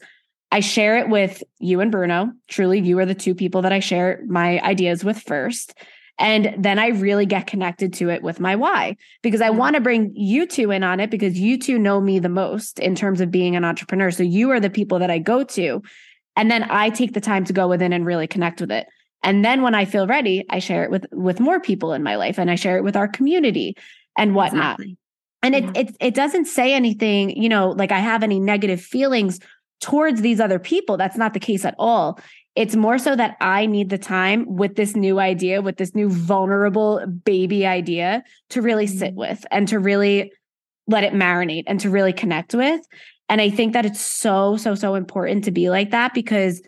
I 0.53 0.61
share 0.61 0.99
it 0.99 1.09
with 1.09 1.43
you 1.59 1.81
and 1.81 1.93
Bruno. 1.93 2.33
Truly, 2.49 2.81
you 2.81 2.99
are 2.99 3.07
the 3.07 3.15
two 3.15 3.35
people 3.35 3.63
that 3.63 3.73
I 3.73 3.81
share 3.81 4.21
my 4.27 4.61
ideas 4.61 5.05
with 5.05 5.21
first. 5.21 5.75
And 6.19 6.55
then 6.59 6.79
I 6.79 6.89
really 6.89 7.25
get 7.25 7.47
connected 7.47 7.95
to 7.95 8.11
it 8.11 8.23
with 8.23 8.41
my 8.41 8.55
why 8.55 8.97
because 9.23 9.41
I 9.41 9.49
mm-hmm. 9.49 9.59
want 9.59 9.77
to 9.77 9.81
bring 9.81 10.13
you 10.15 10.47
two 10.47 10.71
in 10.71 10.83
on 10.85 11.01
it 11.01 11.11
because 11.11 11.39
you 11.39 11.59
two 11.59 11.79
know 11.79 12.01
me 12.01 12.19
the 12.19 12.29
most 12.29 12.79
in 12.79 12.95
terms 12.95 13.23
of 13.23 13.31
being 13.31 13.57
an 13.57 13.65
entrepreneur. 13.65 14.11
So 14.11 14.23
you 14.23 14.51
are 14.51 14.61
the 14.61 14.69
people 14.69 14.99
that 14.99 15.11
I 15.11 15.19
go 15.19 15.43
to. 15.45 15.83
And 16.37 16.51
then 16.51 16.65
I 16.71 16.91
take 16.91 17.15
the 17.15 17.21
time 17.21 17.45
to 17.47 17.55
go 17.55 17.69
within 17.69 17.93
and 17.93 18.05
really 18.05 18.27
connect 18.27 18.61
with 18.61 18.71
it. 18.71 18.87
And 19.23 19.45
then 19.45 19.63
when 19.63 19.75
I 19.75 19.87
feel 19.87 20.07
ready, 20.07 20.45
I 20.51 20.59
share 20.59 20.85
it 20.85 20.91
with 20.91 21.07
with 21.13 21.41
more 21.41 21.61
people 21.61 21.93
in 21.93 22.03
my 22.03 22.17
life 22.17 22.39
and 22.39 22.51
I 22.51 22.55
share 22.55 22.77
it 22.77 22.85
with 22.85 22.97
our 22.97 23.09
community 23.09 23.77
and 24.17 24.35
whatnot. 24.35 24.81
Exactly. 24.81 24.97
And 25.43 25.55
yeah. 25.55 25.61
it, 25.61 25.77
it 25.89 25.97
it 26.01 26.15
doesn't 26.15 26.47
say 26.47 26.75
anything, 26.75 27.31
you 27.31 27.49
know, 27.49 27.71
like 27.71 27.93
I 27.93 27.99
have 27.99 28.23
any 28.23 28.41
negative 28.41 28.81
feelings 28.81 29.41
towards 29.81 30.21
these 30.21 30.41
other 30.41 30.59
people. 30.59 30.97
That's 30.97 31.17
not 31.17 31.35
the 31.35 31.41
case 31.41 31.65
at 31.65 31.75
all. 31.79 32.21
It's 32.57 32.77
more 32.77 32.99
so 32.99 33.15
that 33.17 33.37
I 33.41 33.67
need 33.67 33.91
the 33.91 33.99
time 33.99 34.45
with 34.57 34.77
this 34.77 34.97
new 34.97 35.21
idea, 35.21 35.63
with 35.63 35.77
this 35.77 35.95
new 35.95 36.09
vulnerable 36.09 37.05
baby 37.07 37.67
idea 37.67 38.23
to 38.51 38.61
really 38.61 38.87
sit 38.87 39.11
mm-hmm. 39.11 39.21
with 39.21 39.47
and 39.51 39.69
to 39.69 39.79
really 39.79 40.33
let 40.87 41.05
it 41.05 41.13
marinate 41.13 41.65
and 41.67 41.79
to 41.81 41.91
really 41.91 42.13
connect 42.13 42.55
with. 42.55 42.81
And 43.29 43.41
I 43.41 43.49
think 43.49 43.75
that 43.75 43.87
it's 43.87 44.01
so, 44.01 44.57
so, 44.57 44.75
so 44.75 44.97
important 44.97 45.45
to 45.45 45.53
be 45.53 45.71
like 45.71 45.91
that 45.93 46.13
because 46.13 46.61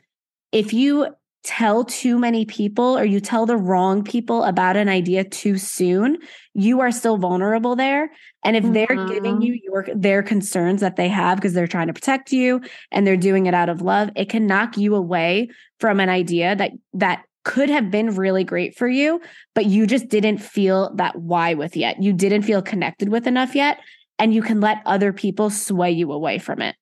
if 0.52 0.72
you 0.72 1.08
tell 1.44 1.84
too 1.84 2.18
many 2.18 2.44
people 2.44 2.96
or 2.96 3.04
you 3.04 3.20
tell 3.20 3.46
the 3.46 3.56
wrong 3.56 4.04
people 4.04 4.44
about 4.44 4.76
an 4.76 4.88
idea 4.88 5.24
too 5.24 5.58
soon, 5.58 6.18
you 6.54 6.80
are 6.80 6.92
still 6.92 7.16
vulnerable 7.16 7.74
there. 7.74 8.10
And 8.44 8.56
if 8.56 8.64
they're 8.72 8.86
mm-hmm. 8.86 9.12
giving 9.12 9.42
you 9.42 9.58
your 9.62 9.86
their 9.94 10.22
concerns 10.22 10.80
that 10.80 10.96
they 10.96 11.08
have 11.08 11.38
because 11.38 11.52
they're 11.52 11.66
trying 11.66 11.88
to 11.88 11.92
protect 11.92 12.32
you 12.32 12.60
and 12.90 13.06
they're 13.06 13.16
doing 13.16 13.46
it 13.46 13.54
out 13.54 13.68
of 13.68 13.82
love, 13.82 14.10
it 14.14 14.28
can 14.28 14.46
knock 14.46 14.76
you 14.76 14.94
away 14.94 15.48
from 15.80 15.98
an 15.98 16.08
idea 16.08 16.54
that 16.54 16.72
that 16.94 17.24
could 17.44 17.70
have 17.70 17.90
been 17.90 18.14
really 18.14 18.44
great 18.44 18.76
for 18.76 18.86
you, 18.86 19.20
but 19.54 19.66
you 19.66 19.86
just 19.86 20.08
didn't 20.08 20.38
feel 20.38 20.94
that 20.94 21.16
why 21.16 21.54
with 21.54 21.76
yet. 21.76 22.00
You 22.00 22.12
didn't 22.12 22.42
feel 22.42 22.62
connected 22.62 23.08
with 23.08 23.26
enough 23.26 23.54
yet. 23.54 23.78
And 24.18 24.32
you 24.32 24.42
can 24.42 24.60
let 24.60 24.82
other 24.86 25.12
people 25.12 25.50
sway 25.50 25.90
you 25.90 26.12
away 26.12 26.38
from 26.38 26.62
it. 26.62 26.76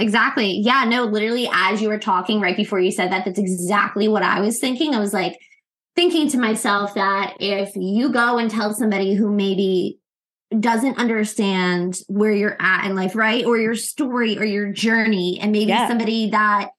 Exactly. 0.00 0.60
Yeah, 0.62 0.84
no, 0.84 1.04
literally, 1.04 1.48
as 1.52 1.80
you 1.80 1.88
were 1.88 1.98
talking 1.98 2.40
right 2.40 2.56
before 2.56 2.80
you 2.80 2.90
said 2.90 3.12
that, 3.12 3.24
that's 3.24 3.38
exactly 3.38 4.08
what 4.08 4.22
I 4.22 4.40
was 4.40 4.58
thinking. 4.58 4.94
I 4.94 5.00
was 5.00 5.12
like, 5.12 5.38
thinking 5.96 6.28
to 6.30 6.38
myself 6.38 6.94
that 6.94 7.34
if 7.40 7.74
you 7.76 8.10
go 8.10 8.38
and 8.38 8.50
tell 8.50 8.72
somebody 8.72 9.14
who 9.14 9.30
maybe 9.30 9.98
doesn't 10.58 10.98
understand 10.98 12.00
where 12.08 12.32
you're 12.32 12.56
at 12.60 12.86
in 12.86 12.96
life, 12.96 13.14
right? 13.14 13.44
Or 13.44 13.58
your 13.58 13.74
story 13.74 14.38
or 14.38 14.44
your 14.44 14.72
journey, 14.72 15.38
and 15.40 15.52
maybe 15.52 15.70
yeah. 15.70 15.88
somebody 15.88 16.30
that 16.30 16.70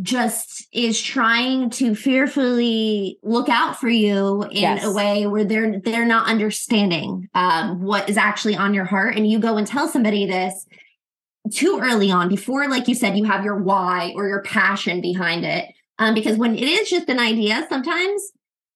just 0.00 0.68
is 0.72 1.00
trying 1.00 1.70
to 1.70 1.94
fearfully 1.94 3.18
look 3.22 3.48
out 3.48 3.80
for 3.80 3.88
you 3.88 4.44
in 4.44 4.52
yes. 4.52 4.84
a 4.84 4.92
way 4.92 5.26
where 5.26 5.44
they're 5.44 5.80
they're 5.80 6.06
not 6.06 6.28
understanding 6.28 7.28
um, 7.34 7.82
what 7.82 8.08
is 8.08 8.16
actually 8.16 8.54
on 8.54 8.74
your 8.74 8.84
heart 8.84 9.16
and 9.16 9.28
you 9.28 9.40
go 9.40 9.56
and 9.56 9.66
tell 9.66 9.88
somebody 9.88 10.24
this 10.24 10.66
too 11.52 11.80
early 11.82 12.10
on 12.10 12.28
before 12.28 12.68
like 12.68 12.88
you 12.88 12.94
said 12.94 13.16
you 13.16 13.24
have 13.24 13.44
your 13.44 13.56
why 13.56 14.12
or 14.16 14.28
your 14.28 14.42
passion 14.42 15.00
behind 15.00 15.44
it 15.44 15.66
um, 15.98 16.14
because 16.14 16.36
when 16.36 16.54
it 16.54 16.62
is 16.62 16.90
just 16.90 17.08
an 17.08 17.18
idea 17.18 17.66
sometimes 17.68 18.32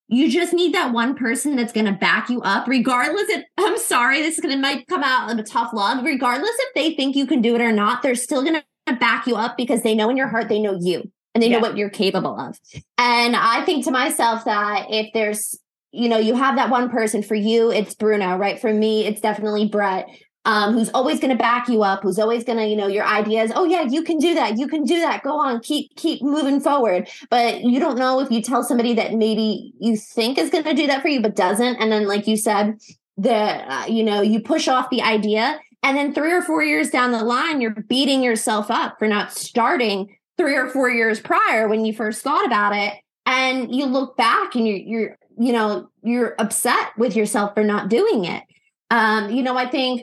you 0.08 0.30
just 0.30 0.52
need 0.52 0.74
that 0.74 0.92
one 0.92 1.14
person 1.14 1.56
that's 1.56 1.72
going 1.72 1.86
to 1.86 1.92
back 1.92 2.28
you 2.28 2.40
up 2.42 2.66
regardless 2.66 3.28
if 3.28 3.44
i'm 3.58 3.78
sorry 3.78 4.22
this 4.22 4.36
is 4.36 4.40
going 4.40 4.54
to 4.54 4.60
might 4.60 4.86
come 4.86 5.02
out 5.02 5.30
of 5.30 5.38
a 5.38 5.42
tough 5.42 5.72
love 5.72 6.04
regardless 6.04 6.54
if 6.58 6.74
they 6.74 6.94
think 6.94 7.14
you 7.14 7.26
can 7.26 7.42
do 7.42 7.54
it 7.54 7.60
or 7.60 7.72
not 7.72 8.02
they're 8.02 8.14
still 8.14 8.42
going 8.42 8.54
to 8.54 8.94
back 8.94 9.26
you 9.26 9.36
up 9.36 9.56
because 9.56 9.82
they 9.82 9.94
know 9.94 10.08
in 10.08 10.16
your 10.16 10.28
heart 10.28 10.48
they 10.48 10.60
know 10.60 10.76
you 10.80 11.10
and 11.34 11.42
they 11.42 11.48
yeah. 11.48 11.56
know 11.56 11.60
what 11.60 11.76
you're 11.76 11.90
capable 11.90 12.38
of. 12.38 12.58
And 12.98 13.34
I 13.36 13.64
think 13.64 13.84
to 13.84 13.90
myself 13.90 14.44
that 14.44 14.86
if 14.90 15.12
there's, 15.12 15.58
you 15.90 16.08
know, 16.08 16.18
you 16.18 16.34
have 16.34 16.56
that 16.56 16.70
one 16.70 16.90
person 16.90 17.22
for 17.22 17.34
you, 17.34 17.70
it's 17.70 17.94
Bruno, 17.94 18.36
right? 18.36 18.60
For 18.60 18.72
me, 18.72 19.06
it's 19.06 19.20
definitely 19.20 19.68
Brett. 19.68 20.08
Um, 20.44 20.74
who's 20.74 20.90
always 20.92 21.20
going 21.20 21.30
to 21.30 21.38
back 21.38 21.68
you 21.68 21.84
up, 21.84 22.02
who's 22.02 22.18
always 22.18 22.42
going 22.42 22.58
to, 22.58 22.66
you 22.66 22.74
know, 22.74 22.88
your 22.88 23.04
ideas. 23.04 23.52
Oh 23.54 23.64
yeah, 23.64 23.82
you 23.82 24.02
can 24.02 24.18
do 24.18 24.34
that. 24.34 24.58
You 24.58 24.66
can 24.66 24.82
do 24.82 24.98
that. 24.98 25.22
Go 25.22 25.38
on, 25.38 25.60
keep 25.60 25.94
keep 25.94 26.20
moving 26.20 26.60
forward. 26.60 27.08
But 27.30 27.62
you 27.62 27.78
don't 27.78 27.96
know 27.96 28.18
if 28.18 28.28
you 28.28 28.42
tell 28.42 28.64
somebody 28.64 28.92
that 28.94 29.12
maybe 29.12 29.72
you 29.78 29.96
think 29.96 30.38
is 30.38 30.50
going 30.50 30.64
to 30.64 30.74
do 30.74 30.88
that 30.88 31.00
for 31.00 31.06
you, 31.06 31.22
but 31.22 31.36
doesn't. 31.36 31.76
And 31.76 31.92
then, 31.92 32.08
like 32.08 32.26
you 32.26 32.36
said, 32.36 32.80
the 33.16 33.32
uh, 33.32 33.86
you 33.86 34.02
know, 34.02 34.20
you 34.20 34.40
push 34.40 34.66
off 34.66 34.90
the 34.90 35.02
idea, 35.02 35.60
and 35.82 35.96
then 35.96 36.12
three 36.12 36.32
or 36.32 36.42
four 36.42 36.62
years 36.62 36.90
down 36.90 37.12
the 37.12 37.22
line, 37.22 37.60
you're 37.60 37.74
beating 37.74 38.22
yourself 38.22 38.68
up 38.68 38.98
for 38.98 39.06
not 39.06 39.32
starting 39.32 40.16
three 40.36 40.56
or 40.56 40.68
four 40.68 40.90
years 40.90 41.20
prior 41.20 41.68
when 41.68 41.84
you 41.84 41.92
first 41.92 42.22
thought 42.22 42.46
about 42.46 42.74
it. 42.74 42.94
And 43.26 43.74
you 43.74 43.86
look 43.86 44.16
back 44.16 44.56
and 44.56 44.66
you're, 44.66 44.76
you're, 44.76 45.18
you 45.38 45.52
know, 45.52 45.88
you're 46.02 46.34
upset 46.38 46.90
with 46.98 47.14
yourself 47.14 47.54
for 47.54 47.62
not 47.62 47.88
doing 47.88 48.24
it. 48.24 48.42
Um, 48.90 49.30
you 49.30 49.42
know, 49.42 49.56
I 49.56 49.68
think 49.68 50.02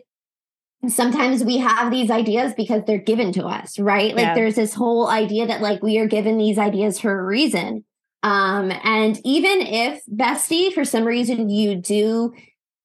sometimes 0.88 1.44
we 1.44 1.58
have 1.58 1.92
these 1.92 2.10
ideas 2.10 2.54
because 2.56 2.84
they're 2.86 2.98
given 2.98 3.34
to 3.34 3.46
us, 3.46 3.78
right? 3.80 4.16
Like 4.16 4.26
yeah. 4.26 4.36
there's 4.36 4.56
this 4.56 4.74
whole 4.74 5.08
idea 5.08 5.48
that 5.48 5.62
like 5.62 5.84
we 5.84 6.00
are 6.00 6.08
given 6.08 6.38
these 6.38 6.58
ideas 6.58 7.00
for 7.00 7.20
a 7.20 7.26
reason. 7.26 7.84
Um, 8.24 8.72
and 8.84 9.20
even 9.26 9.62
if 9.62 10.02
bestie, 10.06 10.74
for 10.74 10.86
some 10.86 11.06
reason 11.06 11.50
you 11.50 11.76
do 11.76 12.34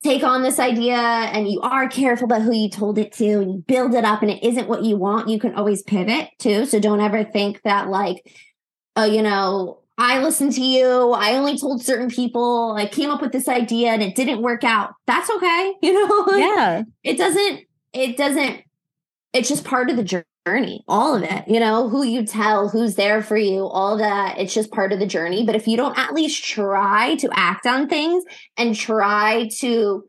take 0.02 0.22
on 0.22 0.42
this 0.42 0.58
idea 0.58 0.96
and 0.96 1.48
you 1.48 1.60
are 1.62 1.88
careful 1.88 2.26
about 2.26 2.42
who 2.42 2.52
you 2.52 2.68
told 2.68 2.98
it 2.98 3.12
to 3.12 3.40
and 3.40 3.52
you 3.52 3.64
build 3.66 3.94
it 3.94 4.04
up 4.04 4.22
and 4.22 4.30
it 4.30 4.44
isn't 4.44 4.68
what 4.68 4.84
you 4.84 4.96
want, 4.96 5.28
you 5.28 5.38
can 5.38 5.54
always 5.54 5.82
pivot 5.82 6.28
too. 6.38 6.66
So 6.66 6.78
don't 6.78 7.00
ever 7.00 7.24
think 7.24 7.62
that 7.62 7.88
like, 7.88 8.30
oh, 8.96 9.04
you 9.04 9.22
know, 9.22 9.80
I 9.96 10.18
listened 10.22 10.52
to 10.54 10.60
you. 10.60 11.12
I 11.12 11.34
only 11.34 11.56
told 11.56 11.82
certain 11.82 12.10
people. 12.10 12.74
I 12.76 12.86
came 12.86 13.10
up 13.10 13.22
with 13.22 13.32
this 13.32 13.48
idea 13.48 13.90
and 13.90 14.02
it 14.02 14.14
didn't 14.14 14.42
work 14.42 14.64
out. 14.64 14.94
That's 15.06 15.30
okay. 15.30 15.74
You 15.82 16.08
know, 16.08 16.26
yeah. 16.36 16.82
It 17.02 17.16
doesn't, 17.16 17.60
it 17.94 18.16
doesn't, 18.16 18.62
it's 19.32 19.48
just 19.48 19.64
part 19.64 19.90
of 19.90 19.96
the 19.96 20.04
journey 20.04 20.24
all 20.88 21.14
of 21.14 21.22
it, 21.22 21.48
you 21.48 21.58
know, 21.58 21.88
who 21.88 22.04
you 22.04 22.26
tell, 22.26 22.68
who's 22.68 22.96
there 22.96 23.22
for 23.22 23.36
you, 23.36 23.66
all 23.66 23.96
that. 23.96 24.38
It's 24.38 24.52
just 24.52 24.70
part 24.70 24.92
of 24.92 24.98
the 24.98 25.06
journey. 25.06 25.46
But 25.46 25.56
if 25.56 25.66
you 25.66 25.76
don't 25.76 25.96
at 25.98 26.12
least 26.12 26.44
try 26.44 27.14
to 27.16 27.30
act 27.32 27.66
on 27.66 27.88
things 27.88 28.24
and 28.58 28.74
try 28.76 29.48
to 29.60 30.04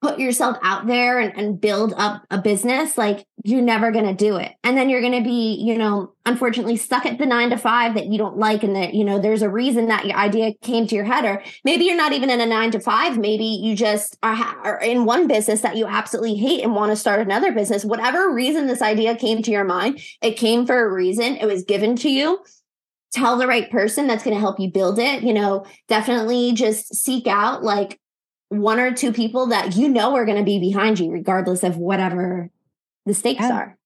put 0.00 0.20
yourself 0.20 0.56
out 0.62 0.86
there 0.86 1.18
and, 1.18 1.36
and 1.36 1.60
build 1.60 1.92
up 1.96 2.22
a 2.30 2.40
business, 2.40 2.96
like 2.96 3.26
you're 3.44 3.62
never 3.62 3.90
going 3.90 4.04
to 4.04 4.14
do 4.14 4.36
it. 4.36 4.52
And 4.64 4.76
then 4.76 4.88
you're 4.88 5.00
going 5.00 5.22
to 5.22 5.22
be, 5.22 5.54
you 5.54 5.76
know, 5.76 6.14
unfortunately 6.26 6.76
stuck 6.76 7.06
at 7.06 7.18
the 7.18 7.26
nine 7.26 7.50
to 7.50 7.56
five 7.56 7.94
that 7.94 8.06
you 8.06 8.18
don't 8.18 8.36
like. 8.36 8.62
And 8.62 8.76
that, 8.76 8.94
you 8.94 9.04
know, 9.04 9.18
there's 9.18 9.42
a 9.42 9.48
reason 9.48 9.88
that 9.88 10.06
your 10.06 10.16
idea 10.16 10.54
came 10.62 10.86
to 10.86 10.94
your 10.94 11.04
head. 11.04 11.24
Or 11.24 11.42
maybe 11.64 11.84
you're 11.84 11.96
not 11.96 12.12
even 12.12 12.30
in 12.30 12.40
a 12.40 12.46
nine 12.46 12.70
to 12.72 12.80
five. 12.80 13.18
Maybe 13.18 13.44
you 13.44 13.74
just 13.74 14.18
are, 14.22 14.36
are 14.64 14.80
in 14.80 15.04
one 15.04 15.26
business 15.26 15.62
that 15.62 15.76
you 15.76 15.86
absolutely 15.86 16.36
hate 16.36 16.62
and 16.62 16.74
want 16.74 16.92
to 16.92 16.96
start 16.96 17.20
another 17.20 17.52
business. 17.52 17.84
Whatever 17.84 18.32
reason 18.32 18.66
this 18.66 18.82
idea 18.82 19.16
came 19.16 19.42
to 19.42 19.50
your 19.50 19.64
mind, 19.64 20.00
it 20.22 20.36
came 20.36 20.66
for 20.66 20.84
a 20.84 20.92
reason. 20.92 21.36
It 21.36 21.46
was 21.46 21.64
given 21.64 21.96
to 21.96 22.10
you 22.10 22.44
tell 23.12 23.36
the 23.36 23.46
right 23.46 23.70
person 23.70 24.06
that's 24.06 24.22
going 24.22 24.34
to 24.34 24.40
help 24.40 24.60
you 24.60 24.70
build 24.70 24.96
it 24.96 25.24
you 25.24 25.34
know 25.34 25.66
definitely 25.88 26.52
just 26.52 26.94
seek 26.94 27.26
out 27.26 27.60
like 27.60 27.98
one 28.50 28.80
or 28.80 28.92
two 28.92 29.12
people 29.12 29.46
that 29.46 29.76
you 29.76 29.88
know 29.88 30.14
are 30.16 30.26
going 30.26 30.36
to 30.36 30.44
be 30.44 30.58
behind 30.58 30.98
you, 30.98 31.10
regardless 31.10 31.62
of 31.62 31.76
whatever 31.76 32.50
the 33.06 33.14
stakes 33.14 33.40
yeah. 33.40 33.52
are. 33.52 33.78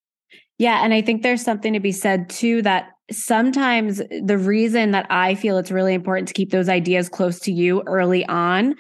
Yeah. 0.59 0.85
And 0.85 0.95
I 0.95 1.03
think 1.03 1.23
there's 1.23 1.43
something 1.43 1.73
to 1.73 1.81
be 1.81 1.93
said 1.93 2.29
too 2.29 2.63
that 2.63 2.91
sometimes 3.11 4.01
the 4.23 4.39
reason 4.39 4.93
that 4.93 5.07
I 5.11 5.35
feel 5.35 5.59
it's 5.59 5.71
really 5.71 5.95
important 5.95 6.29
to 6.29 6.35
keep 6.35 6.51
those 6.51 6.69
ideas 6.69 7.09
close 7.09 7.39
to 7.41 7.53
you 7.53 7.83
early 7.87 8.25
on 8.27 8.77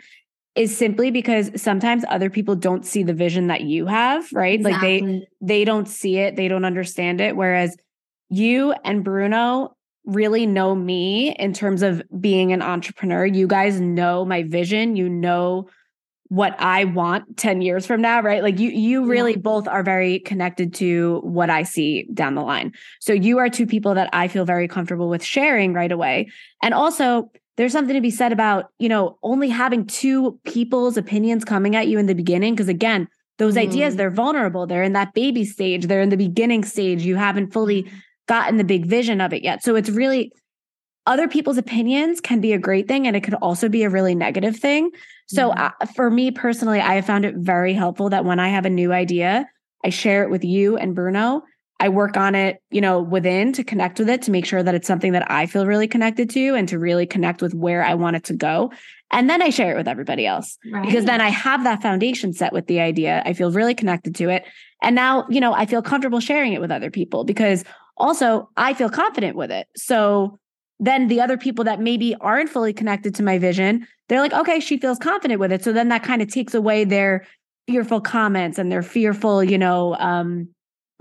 is 0.54 0.76
simply 0.76 1.10
because 1.10 1.50
sometimes 1.60 2.04
other 2.08 2.30
people 2.30 2.54
don't 2.54 2.86
see 2.86 3.02
the 3.02 3.12
vision 3.12 3.48
that 3.48 3.62
you 3.62 3.86
have, 3.86 4.26
right? 4.32 4.60
Exactly. 4.60 5.00
Like 5.00 5.10
they 5.10 5.26
they 5.40 5.64
don't 5.64 5.88
see 5.88 6.18
it, 6.18 6.36
they 6.36 6.48
don't 6.48 6.64
understand 6.64 7.20
it 7.20 7.36
whereas 7.36 7.76
you 8.30 8.72
and 8.84 9.04
Bruno 9.04 9.76
really 10.06 10.46
know 10.46 10.74
me 10.74 11.34
in 11.38 11.52
terms 11.52 11.82
of 11.82 12.02
being 12.20 12.52
an 12.52 12.62
entrepreneur. 12.62 13.26
You 13.26 13.46
guys 13.46 13.80
know 13.80 14.24
my 14.24 14.42
vision, 14.42 14.96
you 14.96 15.08
know 15.08 15.68
what 16.34 16.56
I 16.58 16.84
want 16.84 17.36
10 17.36 17.62
years 17.62 17.86
from 17.86 18.00
now, 18.00 18.20
right? 18.20 18.42
Like 18.42 18.58
you 18.58 18.70
you 18.70 19.06
really 19.06 19.36
both 19.36 19.68
are 19.68 19.84
very 19.84 20.18
connected 20.18 20.74
to 20.74 21.20
what 21.22 21.48
I 21.48 21.62
see 21.62 22.08
down 22.12 22.34
the 22.34 22.42
line. 22.42 22.72
So 23.00 23.12
you 23.12 23.38
are 23.38 23.48
two 23.48 23.66
people 23.66 23.94
that 23.94 24.10
I 24.12 24.26
feel 24.26 24.44
very 24.44 24.66
comfortable 24.66 25.08
with 25.08 25.22
sharing 25.22 25.74
right 25.74 25.92
away. 25.92 26.28
And 26.60 26.74
also 26.74 27.30
there's 27.56 27.70
something 27.70 27.94
to 27.94 28.00
be 28.00 28.10
said 28.10 28.32
about, 28.32 28.70
you 28.80 28.88
know, 28.88 29.16
only 29.22 29.48
having 29.48 29.86
two 29.86 30.40
people's 30.44 30.96
opinions 30.96 31.44
coming 31.44 31.76
at 31.76 31.86
you 31.86 32.00
in 32.00 32.06
the 32.06 32.14
beginning 32.14 32.54
because 32.54 32.68
again, 32.68 33.06
those 33.38 33.54
mm. 33.54 33.62
ideas 33.62 33.92
mm-hmm. 33.92 33.98
they're 33.98 34.10
vulnerable. 34.10 34.66
They're 34.66 34.82
in 34.82 34.94
that 34.94 35.14
baby 35.14 35.44
stage. 35.44 35.86
They're 35.86 36.02
in 36.02 36.08
the 36.08 36.16
beginning 36.16 36.64
stage. 36.64 37.02
You 37.02 37.14
haven't 37.14 37.52
fully 37.52 37.84
mm-hmm 37.84 37.96
gotten 38.26 38.56
the 38.56 38.64
big 38.64 38.86
vision 38.86 39.20
of 39.20 39.32
it 39.32 39.42
yet. 39.42 39.62
So 39.62 39.76
it's 39.76 39.90
really 39.90 40.32
other 41.06 41.28
people's 41.28 41.58
opinions 41.58 42.20
can 42.20 42.40
be 42.40 42.52
a 42.52 42.58
great 42.58 42.88
thing 42.88 43.06
and 43.06 43.16
it 43.16 43.22
could 43.22 43.34
also 43.34 43.68
be 43.68 43.82
a 43.82 43.90
really 43.90 44.14
negative 44.14 44.56
thing. 44.56 44.90
So 45.26 45.50
mm-hmm. 45.50 45.60
uh, 45.60 45.86
for 45.94 46.10
me 46.10 46.30
personally, 46.30 46.80
I 46.80 46.94
have 46.94 47.06
found 47.06 47.24
it 47.24 47.34
very 47.36 47.74
helpful 47.74 48.10
that 48.10 48.24
when 48.24 48.40
I 48.40 48.48
have 48.48 48.64
a 48.64 48.70
new 48.70 48.92
idea, 48.92 49.46
I 49.84 49.90
share 49.90 50.22
it 50.22 50.30
with 50.30 50.44
you 50.44 50.76
and 50.76 50.94
Bruno. 50.94 51.42
I 51.80 51.88
work 51.88 52.16
on 52.16 52.34
it, 52.34 52.62
you 52.70 52.80
know, 52.80 53.00
within 53.00 53.52
to 53.54 53.64
connect 53.64 53.98
with 53.98 54.08
it 54.08 54.22
to 54.22 54.30
make 54.30 54.46
sure 54.46 54.62
that 54.62 54.74
it's 54.74 54.86
something 54.86 55.12
that 55.12 55.30
I 55.30 55.46
feel 55.46 55.66
really 55.66 55.88
connected 55.88 56.30
to 56.30 56.54
and 56.54 56.68
to 56.68 56.78
really 56.78 57.04
connect 57.04 57.42
with 57.42 57.52
where 57.52 57.84
I 57.84 57.94
want 57.94 58.16
it 58.16 58.24
to 58.24 58.34
go. 58.34 58.72
And 59.10 59.28
then 59.28 59.42
I 59.42 59.50
share 59.50 59.72
it 59.72 59.76
with 59.76 59.88
everybody 59.88 60.26
else 60.26 60.56
right. 60.72 60.86
because 60.86 61.04
then 61.04 61.20
I 61.20 61.28
have 61.28 61.64
that 61.64 61.82
foundation 61.82 62.32
set 62.32 62.52
with 62.52 62.66
the 62.66 62.80
idea. 62.80 63.22
I 63.26 63.32
feel 63.34 63.52
really 63.52 63.74
connected 63.74 64.14
to 64.16 64.30
it. 64.30 64.44
And 64.82 64.94
now, 64.94 65.26
you 65.28 65.40
know, 65.40 65.52
I 65.52 65.66
feel 65.66 65.82
comfortable 65.82 66.20
sharing 66.20 66.52
it 66.52 66.60
with 66.60 66.70
other 66.70 66.90
people 66.90 67.24
because 67.24 67.64
also 67.96 68.48
I 68.56 68.74
feel 68.74 68.88
confident 68.88 69.36
with 69.36 69.50
it. 69.50 69.66
So 69.76 70.38
then 70.86 71.08
the 71.08 71.20
other 71.20 71.36
people 71.36 71.64
that 71.64 71.80
maybe 71.80 72.14
aren't 72.20 72.50
fully 72.50 72.72
connected 72.72 73.14
to 73.16 73.22
my 73.22 73.38
vision, 73.38 73.86
they're 74.08 74.20
like, 74.20 74.32
okay, 74.32 74.60
she 74.60 74.78
feels 74.78 74.98
confident 74.98 75.40
with 75.40 75.52
it. 75.52 75.64
So 75.64 75.72
then 75.72 75.88
that 75.88 76.02
kind 76.02 76.20
of 76.20 76.28
takes 76.28 76.54
away 76.54 76.84
their 76.84 77.26
fearful 77.66 78.00
comments 78.00 78.58
and 78.58 78.70
their 78.70 78.82
fearful, 78.82 79.42
you 79.42 79.56
know, 79.58 79.96
um, 79.96 80.48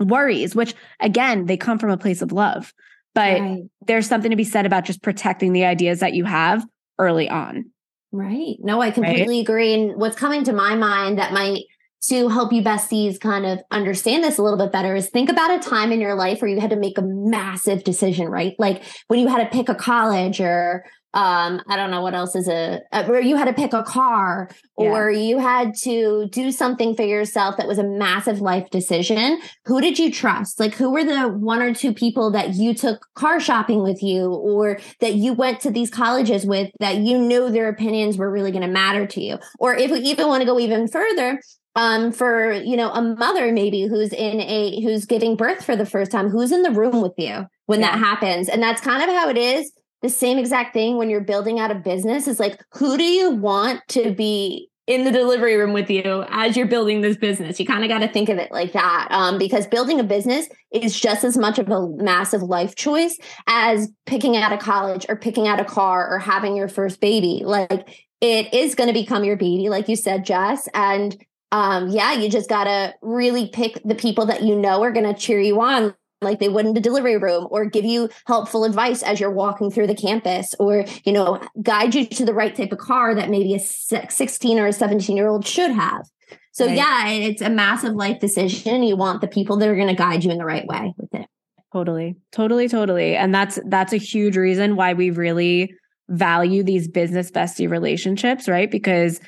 worries, 0.00 0.54
which 0.54 0.74
again, 1.00 1.46
they 1.46 1.56
come 1.56 1.78
from 1.78 1.90
a 1.90 1.96
place 1.96 2.22
of 2.22 2.32
love. 2.32 2.72
But 3.14 3.40
right. 3.40 3.62
there's 3.86 4.08
something 4.08 4.30
to 4.30 4.36
be 4.36 4.44
said 4.44 4.66
about 4.66 4.84
just 4.84 5.02
protecting 5.02 5.52
the 5.52 5.64
ideas 5.64 6.00
that 6.00 6.14
you 6.14 6.24
have 6.24 6.64
early 6.98 7.28
on. 7.28 7.70
Right. 8.10 8.56
No, 8.60 8.80
I 8.80 8.90
completely 8.90 9.38
right? 9.38 9.42
agree. 9.42 9.74
And 9.74 9.96
what's 9.96 10.16
coming 10.16 10.44
to 10.44 10.52
my 10.52 10.74
mind 10.74 11.18
that 11.18 11.32
might 11.32 11.62
to 12.08 12.28
help 12.28 12.52
you 12.52 12.62
besties 12.62 13.18
kind 13.20 13.46
of 13.46 13.60
understand 13.70 14.24
this 14.24 14.38
a 14.38 14.42
little 14.42 14.58
bit 14.58 14.72
better 14.72 14.94
is 14.94 15.08
think 15.08 15.30
about 15.30 15.50
a 15.50 15.58
time 15.58 15.92
in 15.92 16.00
your 16.00 16.14
life 16.14 16.40
where 16.40 16.50
you 16.50 16.60
had 16.60 16.70
to 16.70 16.76
make 16.76 16.98
a 16.98 17.02
massive 17.02 17.84
decision, 17.84 18.28
right? 18.28 18.54
Like 18.58 18.82
when 19.08 19.20
you 19.20 19.28
had 19.28 19.42
to 19.42 19.56
pick 19.56 19.68
a 19.68 19.74
college 19.74 20.40
or 20.40 20.84
um, 21.14 21.62
I 21.68 21.76
don't 21.76 21.92
know 21.92 22.02
what 22.02 22.14
else 22.14 22.34
is 22.34 22.48
a, 22.48 22.80
uh, 22.90 23.04
where 23.04 23.20
you 23.20 23.36
had 23.36 23.44
to 23.44 23.52
pick 23.52 23.72
a 23.72 23.84
car 23.84 24.50
or 24.74 25.12
yeah. 25.12 25.20
you 25.20 25.38
had 25.38 25.72
to 25.82 26.28
do 26.32 26.50
something 26.50 26.96
for 26.96 27.04
yourself 27.04 27.56
that 27.56 27.68
was 27.68 27.78
a 27.78 27.84
massive 27.84 28.40
life 28.40 28.68
decision. 28.70 29.40
Who 29.66 29.80
did 29.80 29.96
you 29.96 30.10
trust? 30.10 30.58
Like, 30.58 30.74
who 30.74 30.90
were 30.90 31.04
the 31.04 31.28
one 31.28 31.62
or 31.62 31.72
two 31.72 31.94
people 31.94 32.32
that 32.32 32.54
you 32.54 32.74
took 32.74 33.06
car 33.14 33.38
shopping 33.38 33.80
with 33.80 34.02
you 34.02 34.34
or 34.34 34.80
that 35.00 35.14
you 35.14 35.34
went 35.34 35.60
to 35.60 35.70
these 35.70 35.88
colleges 35.88 36.44
with 36.44 36.72
that 36.80 36.96
you 36.96 37.16
knew 37.16 37.48
their 37.48 37.68
opinions 37.68 38.18
were 38.18 38.30
really 38.30 38.50
going 38.50 38.62
to 38.62 38.68
matter 38.68 39.06
to 39.06 39.20
you? 39.20 39.38
Or 39.60 39.76
if 39.76 39.92
we 39.92 40.00
even 40.00 40.26
want 40.26 40.40
to 40.40 40.46
go 40.46 40.58
even 40.58 40.88
further, 40.88 41.40
um, 41.76 42.12
for 42.12 42.52
you 42.52 42.76
know 42.76 42.90
a 42.90 43.02
mother 43.02 43.52
maybe 43.52 43.86
who's 43.86 44.12
in 44.12 44.40
a 44.40 44.80
who's 44.82 45.04
giving 45.04 45.36
birth 45.36 45.64
for 45.64 45.76
the 45.76 45.86
first 45.86 46.10
time 46.10 46.28
who's 46.28 46.52
in 46.52 46.62
the 46.62 46.70
room 46.70 47.00
with 47.00 47.14
you 47.18 47.46
when 47.66 47.80
yeah. 47.80 47.90
that 47.90 47.98
happens 47.98 48.48
and 48.48 48.62
that's 48.62 48.80
kind 48.80 49.02
of 49.02 49.08
how 49.08 49.28
it 49.28 49.38
is 49.38 49.72
the 50.04 50.10
same 50.10 50.36
exact 50.36 50.74
thing 50.74 50.98
when 50.98 51.08
you're 51.08 51.22
building 51.22 51.58
out 51.58 51.70
a 51.70 51.74
business 51.74 52.28
is 52.28 52.38
like, 52.38 52.62
who 52.74 52.98
do 52.98 53.04
you 53.04 53.30
want 53.30 53.80
to 53.88 54.12
be 54.12 54.68
in 54.86 55.04
the 55.04 55.10
delivery 55.10 55.56
room 55.56 55.72
with 55.72 55.88
you 55.88 56.26
as 56.28 56.58
you're 56.58 56.66
building 56.66 57.00
this 57.00 57.16
business. 57.16 57.58
You 57.58 57.64
kind 57.64 57.84
of 57.84 57.88
got 57.88 58.00
to 58.00 58.08
think 58.08 58.28
of 58.28 58.36
it 58.36 58.52
like 58.52 58.72
that 58.72 59.08
um, 59.10 59.38
because 59.38 59.66
building 59.66 59.98
a 59.98 60.04
business 60.04 60.46
is 60.74 61.00
just 61.00 61.24
as 61.24 61.38
much 61.38 61.58
of 61.58 61.70
a 61.70 61.88
massive 61.96 62.42
life 62.42 62.74
choice 62.74 63.16
as 63.46 63.90
picking 64.04 64.36
out 64.36 64.52
a 64.52 64.58
college 64.58 65.06
or 65.08 65.16
picking 65.16 65.48
out 65.48 65.58
a 65.58 65.64
car 65.64 66.06
or 66.12 66.18
having 66.18 66.54
your 66.54 66.68
first 66.68 67.00
baby. 67.00 67.40
Like 67.42 68.04
it 68.20 68.52
is 68.52 68.74
going 68.74 68.88
to 68.88 68.92
become 68.92 69.24
your 69.24 69.38
baby, 69.38 69.70
like 69.70 69.88
you 69.88 69.96
said, 69.96 70.26
Jess. 70.26 70.68
And 70.74 71.16
um, 71.52 71.88
yeah, 71.88 72.12
you 72.12 72.28
just 72.28 72.48
got 72.48 72.64
to 72.64 72.94
really 73.02 73.48
pick 73.48 73.80
the 73.84 73.94
people 73.94 74.26
that 74.26 74.42
you 74.42 74.56
know 74.56 74.82
are 74.82 74.92
going 74.92 75.06
to 75.06 75.18
cheer 75.18 75.40
you 75.40 75.60
on 75.60 75.94
like 76.24 76.40
they 76.40 76.48
would 76.48 76.66
in 76.66 76.74
the 76.74 76.80
delivery 76.80 77.16
room 77.16 77.46
or 77.50 77.64
give 77.64 77.84
you 77.84 78.08
helpful 78.26 78.64
advice 78.64 79.02
as 79.02 79.20
you're 79.20 79.30
walking 79.30 79.70
through 79.70 79.86
the 79.86 79.94
campus 79.94 80.54
or 80.58 80.84
you 81.04 81.12
know 81.12 81.40
guide 81.62 81.94
you 81.94 82.06
to 82.06 82.24
the 82.24 82.34
right 82.34 82.56
type 82.56 82.72
of 82.72 82.78
car 82.78 83.14
that 83.14 83.30
maybe 83.30 83.54
a 83.54 83.58
16 83.58 84.58
or 84.58 84.66
a 84.66 84.72
17 84.72 85.16
year 85.16 85.28
old 85.28 85.46
should 85.46 85.70
have. 85.70 86.08
So 86.52 86.66
right. 86.66 86.76
yeah 86.76 87.08
it's 87.08 87.42
a 87.42 87.50
massive 87.50 87.94
life 87.94 88.18
decision. 88.18 88.82
You 88.82 88.96
want 88.96 89.20
the 89.20 89.28
people 89.28 89.56
that 89.58 89.68
are 89.68 89.76
going 89.76 89.88
to 89.88 89.94
guide 89.94 90.24
you 90.24 90.32
in 90.32 90.38
the 90.38 90.44
right 90.44 90.66
way 90.66 90.94
with 90.96 91.14
it. 91.14 91.26
Totally. 91.72 92.16
Totally 92.32 92.68
totally. 92.68 93.16
And 93.16 93.34
that's 93.34 93.58
that's 93.68 93.92
a 93.92 93.98
huge 93.98 94.36
reason 94.36 94.76
why 94.76 94.94
we 94.94 95.10
really 95.10 95.74
value 96.10 96.62
these 96.62 96.86
business 96.88 97.30
bestie 97.30 97.70
relationships 97.70 98.48
right? 98.48 98.70
Because 98.70 99.20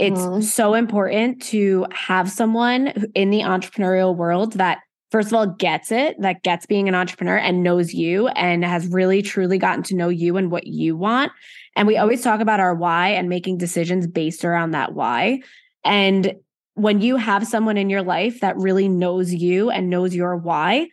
it's 0.00 0.20
mm. 0.20 0.42
so 0.42 0.72
important 0.72 1.42
to 1.42 1.86
have 1.92 2.30
someone 2.30 2.88
in 3.14 3.28
the 3.30 3.40
entrepreneurial 3.40 4.16
world 4.16 4.54
that 4.54 4.78
first 5.10 5.28
of 5.28 5.34
all 5.34 5.46
gets 5.46 5.92
it 5.92 6.16
that 6.20 6.42
gets 6.42 6.64
being 6.66 6.88
an 6.88 6.94
entrepreneur 6.94 7.36
and 7.36 7.62
knows 7.62 7.92
you 7.92 8.28
and 8.28 8.64
has 8.64 8.86
really 8.88 9.20
truly 9.20 9.58
gotten 9.58 9.82
to 9.84 9.94
know 9.94 10.08
you 10.08 10.36
and 10.36 10.50
what 10.50 10.66
you 10.66 10.96
want 10.96 11.30
and 11.76 11.86
we 11.86 11.98
always 11.98 12.22
talk 12.22 12.40
about 12.40 12.60
our 12.60 12.74
why 12.74 13.08
and 13.08 13.28
making 13.28 13.58
decisions 13.58 14.06
based 14.06 14.44
around 14.44 14.70
that 14.70 14.94
why 14.94 15.40
and 15.84 16.34
when 16.74 17.02
you 17.02 17.16
have 17.16 17.46
someone 17.46 17.76
in 17.76 17.90
your 17.90 18.02
life 18.02 18.40
that 18.40 18.56
really 18.56 18.88
knows 18.88 19.34
you 19.34 19.70
and 19.70 19.90
knows 19.90 20.14
your 20.14 20.36
why 20.36 20.88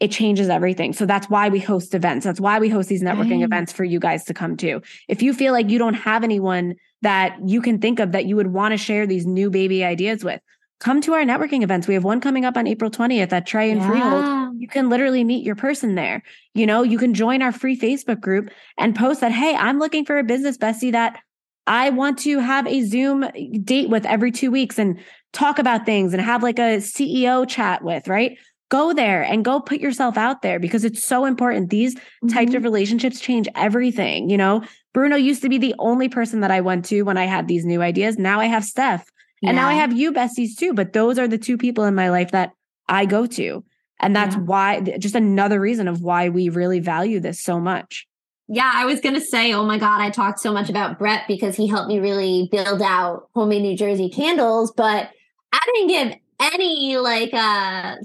it 0.00 0.10
changes 0.10 0.48
everything. 0.48 0.92
So 0.92 1.06
that's 1.06 1.30
why 1.30 1.48
we 1.48 1.60
host 1.60 1.94
events. 1.94 2.24
That's 2.24 2.40
why 2.40 2.58
we 2.58 2.68
host 2.68 2.88
these 2.88 3.02
networking 3.02 3.38
right. 3.38 3.44
events 3.44 3.72
for 3.72 3.84
you 3.84 4.00
guys 4.00 4.24
to 4.24 4.34
come 4.34 4.56
to. 4.58 4.82
If 5.08 5.22
you 5.22 5.32
feel 5.32 5.52
like 5.52 5.70
you 5.70 5.78
don't 5.78 5.94
have 5.94 6.24
anyone 6.24 6.74
that 7.04 7.36
you 7.46 7.62
can 7.62 7.78
think 7.78 8.00
of 8.00 8.12
that 8.12 8.26
you 8.26 8.34
would 8.36 8.48
want 8.48 8.72
to 8.72 8.78
share 8.78 9.06
these 9.06 9.26
new 9.26 9.50
baby 9.50 9.84
ideas 9.84 10.24
with, 10.24 10.40
come 10.80 11.00
to 11.02 11.12
our 11.12 11.22
networking 11.22 11.62
events. 11.62 11.86
We 11.86 11.94
have 11.94 12.04
one 12.04 12.20
coming 12.20 12.44
up 12.44 12.56
on 12.56 12.66
April 12.66 12.90
20th 12.90 13.32
at 13.32 13.46
Try 13.46 13.64
and 13.64 13.80
yeah. 13.80 13.88
Freehold. 13.88 14.60
You 14.60 14.68
can 14.68 14.88
literally 14.88 15.22
meet 15.22 15.44
your 15.44 15.54
person 15.54 15.94
there. 15.94 16.22
You 16.54 16.66
know, 16.66 16.82
you 16.82 16.98
can 16.98 17.14
join 17.14 17.42
our 17.42 17.52
free 17.52 17.78
Facebook 17.78 18.20
group 18.20 18.50
and 18.78 18.96
post 18.96 19.20
that, 19.20 19.32
hey, 19.32 19.54
I'm 19.54 19.78
looking 19.78 20.04
for 20.04 20.18
a 20.18 20.24
business 20.24 20.58
bestie 20.58 20.92
that 20.92 21.20
I 21.66 21.90
want 21.90 22.18
to 22.20 22.38
have 22.38 22.66
a 22.66 22.82
Zoom 22.82 23.26
date 23.62 23.88
with 23.88 24.04
every 24.06 24.30
two 24.30 24.50
weeks 24.50 24.78
and 24.78 24.98
talk 25.32 25.58
about 25.58 25.86
things 25.86 26.12
and 26.12 26.22
have 26.22 26.42
like 26.42 26.58
a 26.58 26.78
CEO 26.78 27.48
chat 27.48 27.82
with, 27.82 28.08
right? 28.08 28.38
Go 28.70 28.92
there 28.92 29.22
and 29.22 29.44
go 29.44 29.60
put 29.60 29.80
yourself 29.80 30.16
out 30.16 30.42
there 30.42 30.58
because 30.58 30.84
it's 30.84 31.04
so 31.04 31.26
important. 31.26 31.70
These 31.70 31.94
mm-hmm. 31.94 32.28
types 32.28 32.54
of 32.54 32.64
relationships 32.64 33.20
change 33.20 33.48
everything. 33.54 34.30
You 34.30 34.38
know, 34.38 34.64
Bruno 34.92 35.16
used 35.16 35.42
to 35.42 35.48
be 35.48 35.58
the 35.58 35.74
only 35.78 36.08
person 36.08 36.40
that 36.40 36.50
I 36.50 36.60
went 36.60 36.84
to 36.86 37.02
when 37.02 37.16
I 37.16 37.26
had 37.26 37.46
these 37.46 37.64
new 37.64 37.82
ideas. 37.82 38.18
Now 38.18 38.40
I 38.40 38.46
have 38.46 38.64
Steph 38.64 39.10
yeah. 39.44 39.50
And 39.50 39.56
now 39.56 39.68
I 39.68 39.74
have 39.74 39.92
you 39.92 40.10
besties 40.10 40.56
too, 40.56 40.72
but 40.72 40.94
those 40.94 41.18
are 41.18 41.28
the 41.28 41.36
two 41.36 41.58
people 41.58 41.84
in 41.84 41.94
my 41.94 42.08
life 42.08 42.30
that 42.30 42.52
I 42.88 43.04
go 43.04 43.26
to. 43.26 43.62
And 44.00 44.16
that's 44.16 44.34
yeah. 44.36 44.40
why, 44.40 44.80
just 44.98 45.14
another 45.14 45.60
reason 45.60 45.86
of 45.86 46.00
why 46.00 46.30
we 46.30 46.48
really 46.48 46.80
value 46.80 47.20
this 47.20 47.42
so 47.42 47.60
much. 47.60 48.06
Yeah, 48.48 48.70
I 48.74 48.86
was 48.86 49.02
going 49.02 49.14
to 49.14 49.20
say, 49.20 49.52
oh 49.52 49.66
my 49.66 49.78
God, 49.78 50.00
I 50.00 50.08
talked 50.08 50.40
so 50.40 50.50
much 50.50 50.70
about 50.70 50.98
Brett 50.98 51.24
because 51.28 51.56
he 51.56 51.66
helped 51.66 51.88
me 51.88 51.98
really 51.98 52.48
build 52.50 52.80
out 52.80 53.28
Homemade 53.34 53.62
New 53.62 53.76
Jersey 53.76 54.08
candles, 54.08 54.72
but 54.74 55.10
I 55.52 55.60
didn't 55.74 55.88
give 55.88 56.18
any 56.40 56.96
like 56.96 57.32
uh 57.32 57.96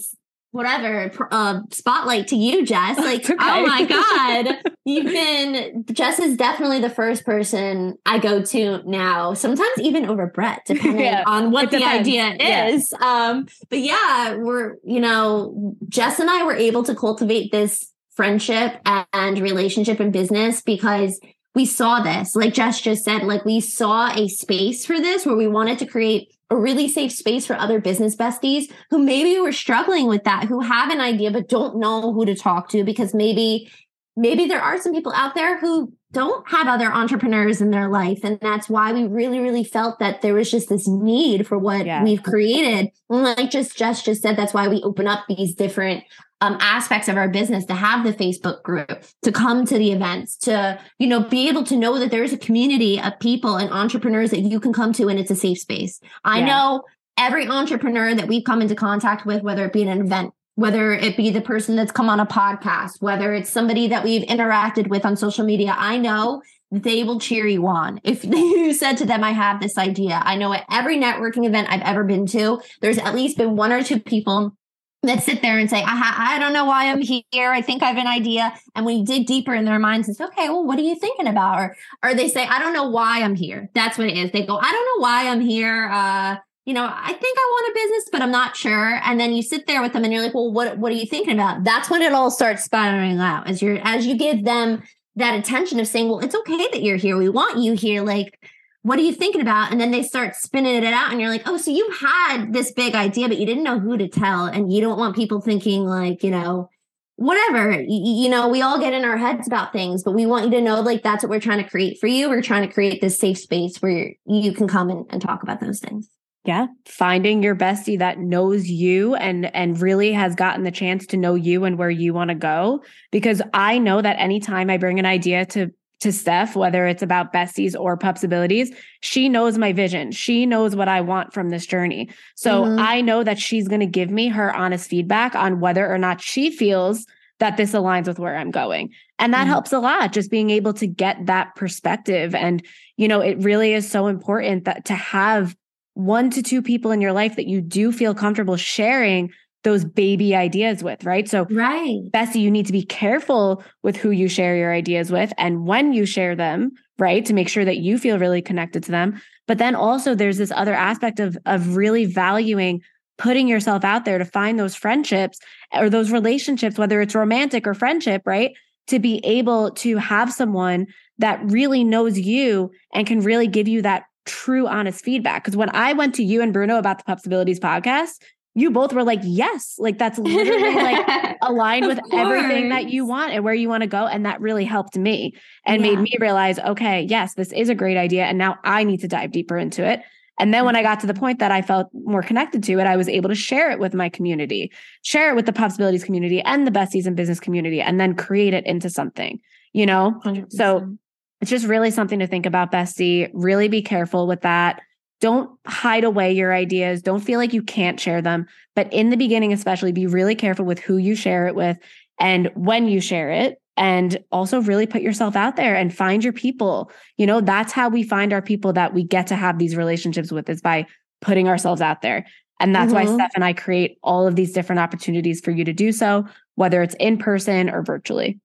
whatever 0.52 1.12
uh, 1.32 1.62
spotlight 1.72 2.28
to 2.30 2.36
you, 2.36 2.66
Jess. 2.66 2.98
Like, 3.10 3.28
okay. 3.28 3.36
oh 3.40 3.66
my 3.66 3.86
God, 3.86 4.72
you've 4.86 5.06
been, 5.06 5.84
Jess 5.92 6.20
is 6.20 6.38
definitely 6.38 6.80
the 6.80 6.90
first 6.90 7.26
person 7.26 7.98
I 8.06 8.20
go 8.20 8.44
to 8.44 8.84
now, 8.86 9.34
sometimes 9.34 9.80
even 9.80 10.06
over 10.06 10.28
Brett, 10.28 10.62
depending 10.68 11.06
yeah, 11.06 11.24
on 11.26 11.50
what 11.52 11.72
the 11.72 11.84
idea 11.84 12.36
is. 12.40 12.94
Yeah. 13.00 13.30
Um, 13.30 13.48
but 13.70 13.80
yeah, 13.80 14.36
we're, 14.36 14.76
you 14.84 15.00
know, 15.00 15.76
Jess 15.88 16.20
and 16.20 16.30
I 16.30 16.44
were 16.44 16.56
able 16.56 16.84
to 16.84 16.94
cultivate 16.94 17.52
this 17.52 17.92
friendship 18.12 18.80
and 18.86 19.40
relationship 19.40 20.00
in 20.00 20.12
business 20.12 20.62
because 20.62 21.20
we 21.56 21.66
saw 21.66 22.02
this, 22.02 22.36
like 22.36 22.54
Jess 22.54 22.80
just 22.80 23.04
said, 23.04 23.24
like 23.24 23.44
we 23.44 23.60
saw 23.60 24.12
a 24.12 24.28
space 24.28 24.86
for 24.86 25.00
this 25.00 25.26
where 25.26 25.36
we 25.36 25.48
wanted 25.48 25.80
to 25.80 25.86
create 25.86 26.32
a 26.50 26.56
really 26.56 26.88
safe 26.88 27.12
space 27.12 27.46
for 27.46 27.56
other 27.56 27.80
business 27.80 28.16
besties 28.16 28.72
who 28.90 29.00
maybe 29.00 29.40
were 29.40 29.52
struggling 29.52 30.08
with 30.08 30.24
that, 30.24 30.46
who 30.46 30.62
have 30.62 30.90
an 30.90 31.00
idea 31.00 31.32
but 31.32 31.48
don't 31.48 31.78
know 31.78 32.14
who 32.14 32.26
to 32.26 32.36
talk 32.36 32.70
to 32.70 32.84
because 32.84 33.14
maybe 33.14 33.70
maybe 34.16 34.48
there 34.48 34.62
are 34.62 34.78
some 34.80 34.94
people 34.94 35.14
out 35.14 35.36
there 35.36 35.60
who 35.60 35.94
don't 36.12 36.50
have 36.50 36.68
other 36.68 36.92
entrepreneurs 36.92 37.62
in 37.62 37.70
their 37.70 37.88
life 37.88 38.20
and 38.24 38.40
that's 38.42 38.68
why 38.68 38.92
we 38.92 39.06
really 39.06 39.40
really 39.40 39.64
felt 39.64 40.00
that 40.00 40.22
there 40.22 40.34
was 40.34 40.50
just 40.50 40.68
this 40.68 40.88
need 40.88 41.48
for 41.48 41.58
what 41.58 41.86
yeah. 41.86 42.04
we've 42.04 42.24
created 42.24 42.90
and 43.10 43.24
like 43.24 43.50
just 43.50 43.78
Jess 43.78 44.04
just 44.04 44.22
said 44.22 44.36
that's 44.36 44.54
why 44.54 44.68
we 44.68 44.82
open 44.82 45.08
up 45.08 45.26
these 45.30 45.54
different 45.54 46.04
um, 46.42 46.58
aspects 46.60 47.08
of 47.08 47.18
our 47.18 47.28
business 47.28 47.66
to 47.66 47.74
have 47.74 48.06
the 48.06 48.14
Facebook 48.14 48.64
group, 48.64 49.04
to 49.24 49.32
come 49.32 49.66
to 49.66 49.78
the 49.78 49.92
events, 49.92 50.38
to, 50.38 50.80
you 50.98 51.08
know, 51.08 51.22
be 51.22 51.50
able 51.50 51.64
to 51.66 51.76
know 51.76 52.00
that 52.00 52.12
there's 52.12 52.34
a 52.34 52.38
community 52.38 53.00
of 53.00 53.20
people 53.20 53.58
and 53.58 53.72
entrepreneurs 53.72 54.32
that 54.32 54.40
you 54.40 54.60
can 54.60 54.72
come 54.72 54.94
to 54.94 55.10
and 55.10 55.20
it's 55.20 55.32
a 55.32 55.36
safe 55.36 55.60
space. 55.60 56.00
I 56.24 56.40
yeah. 56.40 56.46
know 56.46 56.84
every 57.18 57.48
entrepreneur 57.48 58.16
that 58.16 58.28
we've 58.28 58.46
come 58.46 58.62
into 58.62 58.76
contact 58.76 59.26
with, 59.26 59.44
whether 59.44 59.66
it 59.66 59.74
be 59.74 59.84
an 59.84 60.02
event, 60.02 60.34
whether 60.56 60.94
it 60.94 61.18
be 61.18 61.30
the 61.30 61.42
person 61.42 61.76
that's 61.76 61.92
come 61.92 62.10
on 62.10 62.20
a 62.20 62.26
podcast, 62.26 63.02
whether 63.02 63.34
it's 63.34 63.50
somebody 63.50 63.88
that 63.90 64.04
we've 64.04 64.24
interacted 64.24 64.88
with 64.88 65.06
on 65.06 65.18
social 65.18 65.46
media, 65.46 65.76
I 65.78 65.98
know 65.98 66.42
they 66.72 67.04
will 67.04 67.20
cheer 67.20 67.48
you 67.48 67.68
on. 67.68 68.00
If 68.04 68.24
you 68.26 68.74
said 68.74 68.94
to 68.98 69.06
them, 69.06 69.24
I 69.24 69.32
have 69.32 69.60
this 69.60 69.78
idea, 69.78 70.22
I 70.24 70.38
know 70.38 70.54
at 70.54 70.66
every 70.72 70.98
networking 70.98 71.46
event 71.46 71.68
I've 71.70 71.82
ever 71.82 72.04
been 72.04 72.26
to, 72.28 72.62
there's 72.82 72.98
at 72.98 73.16
least 73.16 73.38
been 73.38 73.56
one 73.56 73.72
or 73.72 73.84
two 73.84 74.00
people 74.00 74.56
that 75.04 75.24
sit 75.24 75.42
there 75.42 75.58
and 75.58 75.70
say, 75.70 75.82
I, 75.86 76.36
I 76.36 76.40
don't 76.40 76.52
know 76.52 76.66
why 76.66 76.90
I'm 76.90 77.02
here. 77.02 77.52
I 77.52 77.62
think 77.62 77.82
I 77.84 77.88
have 77.88 77.98
an 77.98 78.08
idea. 78.08 78.54
And 78.76 78.90
you 78.90 79.06
dig 79.06 79.28
deeper 79.28 79.54
in 79.54 79.66
their 79.66 79.80
minds, 79.80 80.10
it's 80.10 80.20
okay, 80.20 80.50
well, 80.50 80.66
what 80.66 80.78
are 80.78 80.84
you 80.84 80.96
thinking 80.96 81.28
about? 81.28 81.60
Or, 81.60 81.76
or 82.04 82.14
they 82.14 82.28
say, 82.28 82.46
I 82.46 82.60
don't 82.60 82.74
know 82.74 82.90
why 82.90 83.22
I'm 83.22 83.36
here. 83.36 83.70
That's 83.74 83.98
what 83.98 84.08
it 84.08 84.18
is. 84.18 84.32
They 84.32 84.46
go, 84.46 84.58
I 84.58 84.72
don't 84.72 84.86
know 84.86 85.04
why 85.04 85.30
I'm 85.30 85.42
here. 85.42 85.90
Uh, 85.90 86.36
you 86.66 86.74
know, 86.74 86.84
I 86.86 87.14
think 87.14 87.38
I 87.38 87.50
want 87.52 87.72
a 87.72 87.80
business, 87.80 88.10
but 88.12 88.22
I'm 88.22 88.32
not 88.32 88.56
sure. 88.56 89.00
And 89.04 89.20
then 89.20 89.34
you 89.34 89.42
sit 89.42 89.66
there 89.68 89.82
with 89.82 89.94
them 89.94 90.04
and 90.04 90.14
you're 90.14 90.22
like, 90.22 90.34
well, 90.34 90.52
what, 90.52 90.78
what 90.78 90.92
are 90.92 90.96
you 90.96 91.06
thinking 91.06 91.34
about? 91.34 91.64
That's 91.64 91.90
when 91.90 92.02
it 92.02 92.14
all 92.14 92.30
starts 92.30 92.64
spiraling 92.64 93.20
out 93.20 93.48
as 93.48 93.62
you're, 93.62 93.80
as 93.84 94.06
you 94.06 94.18
give 94.18 94.44
them 94.44 94.84
that 95.16 95.40
attention 95.40 95.80
of 95.80 95.88
saying, 95.88 96.10
well, 96.10 96.20
it's 96.20 96.36
okay 96.36 96.58
that 96.58 96.84
you're 96.84 96.98
here. 96.98 97.18
We 97.18 97.30
want 97.30 97.58
you 97.58 97.74
here. 97.74 98.04
Like, 98.04 98.38
what 98.82 98.98
are 98.98 99.04
you 99.04 99.14
thinking 99.14 99.42
about? 99.42 99.72
And 99.72 99.80
then 99.80 99.92
they 99.92 100.04
start 100.04 100.36
spinning 100.36 100.76
it 100.76 100.86
out, 100.86 101.12
and 101.12 101.20
you're 101.20 101.30
like, 101.30 101.48
oh, 101.48 101.58
so 101.58 101.72
you 101.72 101.90
had 102.00 102.54
this 102.54 102.72
big 102.72 102.96
idea, 102.96 103.28
but 103.28 103.38
you 103.38 103.46
didn't 103.46 103.64
know 103.64 103.80
who 103.80 103.98
to 103.98 104.08
tell. 104.08 104.46
And 104.46 104.72
you 104.72 104.82
don't 104.82 104.98
want 104.98 105.16
people 105.16 105.42
thinking, 105.42 105.84
like, 105.84 106.24
you 106.24 106.32
know, 106.32 106.70
whatever. 107.18 107.72
You, 107.72 108.24
you 108.24 108.30
know, 108.30 108.48
we 108.48 108.62
all 108.62 108.80
get 108.80 108.94
in 108.94 109.04
our 109.04 109.18
heads 109.18 109.48
about 109.48 109.74
things, 109.74 110.04
but 110.04 110.14
we 110.14 110.26
want 110.26 110.46
you 110.46 110.52
to 110.52 110.62
know, 110.62 110.80
like, 110.80 111.04
that's 111.04 111.24
what 111.24 111.30
we're 111.30 111.42
trying 111.42 111.62
to 111.62 111.70
create 111.70 112.00
for 112.00 112.08
you. 112.08 112.30
We're 112.30 112.42
trying 112.42 112.68
to 112.68 112.74
create 112.74 113.02
this 113.02 113.20
safe 113.20 113.38
space 113.38 113.78
where 113.82 114.14
you 114.26 114.54
can 114.54 114.68
come 114.68 114.90
in 114.90 115.06
and 115.10 115.22
talk 115.22 115.44
about 115.44 115.60
those 115.60 115.80
things. 115.80 116.10
Yeah, 116.46 116.68
finding 116.86 117.44
your 117.44 117.56
bestie 117.56 118.00
that 118.00 118.18
knows 118.18 118.70
you 118.70 119.14
and 119.16 119.54
and 119.54 119.80
really 119.80 120.14
has 120.14 120.36
gotten 120.36 120.64
the 120.64 120.72
chance 120.72 121.06
to 121.08 121.18
know 121.18 121.36
you 121.36 121.66
and 121.66 121.78
where 121.78 121.90
you 121.90 122.14
want 122.14 122.30
to 122.30 122.36
go 122.36 122.82
because 123.12 123.42
I 123.54 123.78
know 123.78 124.02
that 124.02 124.18
anytime 124.20 124.70
I 124.70 124.78
bring 124.78 125.00
an 125.00 125.06
idea 125.06 125.46
to 125.48 125.72
to 126.00 126.12
Steph, 126.12 126.56
whether 126.56 126.88
it's 126.88 127.04
about 127.04 127.34
besties 127.34 127.78
or 127.78 127.98
pups 127.98 128.24
abilities, 128.24 128.72
she 129.02 129.28
knows 129.28 129.58
my 129.58 129.74
vision. 129.74 130.12
She 130.12 130.46
knows 130.46 130.76
what 130.76 130.88
I 130.88 131.02
want 131.02 131.34
from 131.34 131.50
this 131.50 131.66
journey. 131.66 132.10
So 132.36 132.64
mm-hmm. 132.64 132.80
I 132.80 133.02
know 133.02 133.24
that 133.24 133.40
she's 133.40 133.68
going 133.68 133.82
to 133.82 133.86
give 133.86 134.10
me 134.10 134.30
her 134.30 134.56
honest 134.56 134.90
feedback 134.90 135.36
on 135.36 135.60
whether 135.60 135.92
or 135.92 135.98
not 135.98 136.22
she 136.22 136.52
feels 136.52 137.06
that 137.40 137.58
this 137.58 137.74
aligns 137.74 138.08
with 138.08 138.20
where 138.20 138.36
I'm 138.36 138.52
going. 138.52 138.92
And 139.18 139.34
that 139.34 139.42
mm-hmm. 139.42 139.50
helps 139.50 139.74
a 139.74 139.80
lot, 139.80 140.14
just 140.14 140.32
being 140.32 140.50
able 140.50 140.74
to 140.74 140.88
get 140.88 141.26
that 141.26 141.56
perspective. 141.56 142.36
And, 142.36 142.66
you 142.98 143.08
know, 143.08 143.22
it 143.22 143.38
really 143.40 143.74
is 143.74 143.90
so 143.90 144.08
important 144.08 144.66
that 144.66 144.86
to 144.86 144.96
have 144.96 145.56
one 145.94 146.30
to 146.32 146.42
two 146.42 146.62
people 146.62 146.92
in 146.92 147.02
your 147.02 147.14
life 147.14 147.36
that 147.36 147.48
you 147.48 147.62
do 147.62 147.92
feel 147.92 148.14
comfortable 148.14 148.56
sharing 148.56 149.32
those 149.64 149.84
baby 149.84 150.36
ideas 150.36 150.84
with, 150.84 151.04
right? 151.04 151.28
So, 151.28 151.46
right. 151.50 152.00
Bessie, 152.12 152.40
you 152.40 152.52
need 152.52 152.66
to 152.68 152.72
be 152.72 152.84
careful 152.84 153.64
with 153.84 153.98
who 153.98 154.12
you 154.12 154.30
share 154.30 154.56
your 154.56 154.74
ideas 154.74 155.12
with 155.12 155.34
and 155.38 155.66
when 155.66 155.94
you 155.94 156.06
share 156.06 156.36
them, 156.36 156.72
right? 156.98 157.26
To 157.26 157.34
make 157.34 157.50
sure 157.50 157.66
that 157.66 157.78
you 157.78 157.98
feel 157.98 158.20
really 158.20 158.42
connected 158.42 158.84
to 158.84 158.92
them. 158.92 159.22
But 159.48 159.58
then 159.58 159.76
also 159.76 160.16
there's 160.16 160.38
this 160.38 160.52
other 160.56 160.74
aspect 160.74 161.20
of 161.20 161.38
of 161.46 161.76
really 161.76 162.06
valuing 162.06 162.82
putting 163.18 163.50
yourself 163.50 163.84
out 163.84 164.06
there 164.06 164.18
to 164.18 164.24
find 164.24 164.58
those 164.58 164.76
friendships 164.76 165.40
or 165.74 165.90
those 165.90 166.10
relationships, 166.10 166.78
whether 166.78 167.02
it's 167.02 167.16
romantic 167.16 167.68
or 167.68 167.74
friendship, 167.74 168.22
right? 168.26 168.54
to 168.90 169.00
be 169.00 169.22
able 169.24 169.70
to 169.70 169.98
have 169.98 170.34
someone 170.34 170.88
that 171.20 171.40
really 171.44 171.84
knows 171.84 172.18
you 172.18 172.72
and 172.94 173.06
can 173.06 173.22
really 173.22 173.48
give 173.48 173.68
you 173.68 173.84
that 173.84 174.04
true, 174.26 174.68
honest 174.68 175.04
feedback. 175.04 175.44
Because 175.44 175.56
when 175.56 175.70
I 175.76 175.94
went 175.94 176.16
to 176.16 176.24
you 176.24 176.42
and 176.42 176.52
Bruno 176.52 176.78
about 176.78 176.98
the 176.98 177.04
Pups 177.04 177.26
Abilities 177.26 177.60
podcast, 177.60 178.20
you 178.60 178.72
both 178.72 178.94
were 178.94 179.04
like, 179.04 179.20
yes, 179.24 179.76
like 179.78 179.98
that's 179.98 180.18
literally 180.20 180.76
like 180.76 181.38
aligned 181.42 181.88
with 181.88 182.00
everything 182.12 182.70
that 182.70 182.90
you 182.90 183.06
want 183.06 183.32
and 183.32 183.44
where 183.44 183.54
you 183.54 183.70
want 183.70 183.82
to 183.82 183.88
go. 183.88 184.06
And 184.06 184.26
that 184.26 184.42
really 184.42 184.66
helped 184.66 184.98
me 184.98 185.36
and 185.66 185.84
yeah. 185.84 185.92
made 185.92 186.00
me 186.00 186.16
realize, 186.20 186.60
okay, 186.60 187.04
yes, 187.10 187.36
this 187.36 187.52
is 187.52 187.70
a 187.70 187.76
great 187.76 187.98
idea. 187.98 188.26
And 188.26 188.38
now 188.38 188.58
I 188.64 188.84
need 188.84 189.02
to 189.02 189.08
dive 189.08 189.32
deeper 189.32 189.58
into 189.58 189.86
it. 189.86 190.02
And 190.40 190.54
then 190.54 190.66
when 190.66 190.76
I 190.76 190.82
got 190.82 191.02
to 191.02 191.08
the 191.08 191.14
point 191.14 191.40
that 191.40 191.52
I 191.52 191.62
felt 191.62 191.90
more 191.94 192.24
connected 192.24 192.64
to 192.64 192.80
it, 192.80 192.88
I 192.88 192.96
was 192.96 193.10
able 193.10 193.30
to 193.30 193.36
share 193.36 193.72
it 193.72 193.80
with 193.80 193.94
my 193.94 194.08
community, 194.08 194.72
share 195.02 195.32
it 195.32 195.36
with 195.36 195.46
the 195.46 195.54
Pups 195.54 195.76
Abilities 195.76 196.06
community 196.06 196.42
and 196.42 196.66
the 196.66 196.72
besties 196.72 197.06
and 197.06 197.16
business 197.16 197.42
community, 197.42 197.82
and 197.82 198.00
then 198.00 198.16
create 198.16 198.54
it 198.54 198.66
into 198.66 198.90
something, 198.90 199.40
you 199.74 199.86
know? 199.86 200.20
100%. 200.24 200.52
So 200.52 200.98
it's 201.42 201.52
just 201.52 201.68
really 201.68 201.92
something 201.92 202.20
to 202.20 202.28
think 202.28 202.46
about, 202.46 202.72
bestie. 202.72 203.30
Really 203.34 203.68
be 203.68 203.82
careful 203.82 204.28
with 204.28 204.42
that. 204.42 204.82
Don't 205.20 205.58
hide 205.66 206.04
away 206.04 206.32
your 206.32 206.54
ideas. 206.54 207.02
Don't 207.02 207.20
feel 207.20 207.40
like 207.40 207.54
you 207.54 207.62
can't 207.62 208.00
share 208.00 208.22
them. 208.22 208.48
But 208.76 208.92
in 208.94 209.10
the 209.10 209.18
beginning, 209.18 209.54
especially, 209.54 209.92
be 209.92 210.08
really 210.08 210.36
careful 210.36 210.66
with 210.66 210.80
who 210.80 210.98
you 210.98 211.16
share 211.16 211.48
it 211.48 211.56
with 211.56 211.78
and 212.20 212.50
when 212.56 212.88
you 212.88 213.02
share 213.02 213.32
it. 213.32 213.62
And 213.78 214.18
also 214.30 214.62
really 214.62 214.88
put 214.88 215.02
yourself 215.02 215.38
out 215.38 215.56
there 215.56 215.74
and 215.74 215.96
find 215.96 216.22
your 216.22 216.34
people. 216.34 216.92
You 217.16 217.26
know, 217.26 217.40
that's 217.40 217.72
how 217.72 217.88
we 217.88 218.04
find 218.04 218.34
our 218.34 218.42
people 218.42 218.74
that 218.74 218.94
we 218.94 219.04
get 219.04 219.28
to 219.28 219.38
have 219.38 219.58
these 219.58 219.78
relationships 219.78 220.34
with 220.34 220.50
is 220.50 220.62
by 220.62 220.86
putting 221.22 221.48
ourselves 221.48 221.80
out 221.80 222.02
there. 222.02 222.26
And 222.60 222.76
that's 222.76 222.92
mm-hmm. 222.92 223.08
why 223.08 223.16
Steph 223.16 223.32
and 223.36 223.46
I 223.46 223.54
create 223.54 223.98
all 224.04 224.28
of 224.28 224.36
these 224.36 224.52
different 224.52 224.80
opportunities 224.80 225.40
for 225.40 225.52
you 225.52 225.64
to 225.64 225.72
do 225.72 225.94
so, 225.94 226.26
whether 226.56 226.82
it's 226.82 226.96
in 227.00 227.18
person 227.18 227.70
or 227.70 227.82
virtually. 227.82 228.40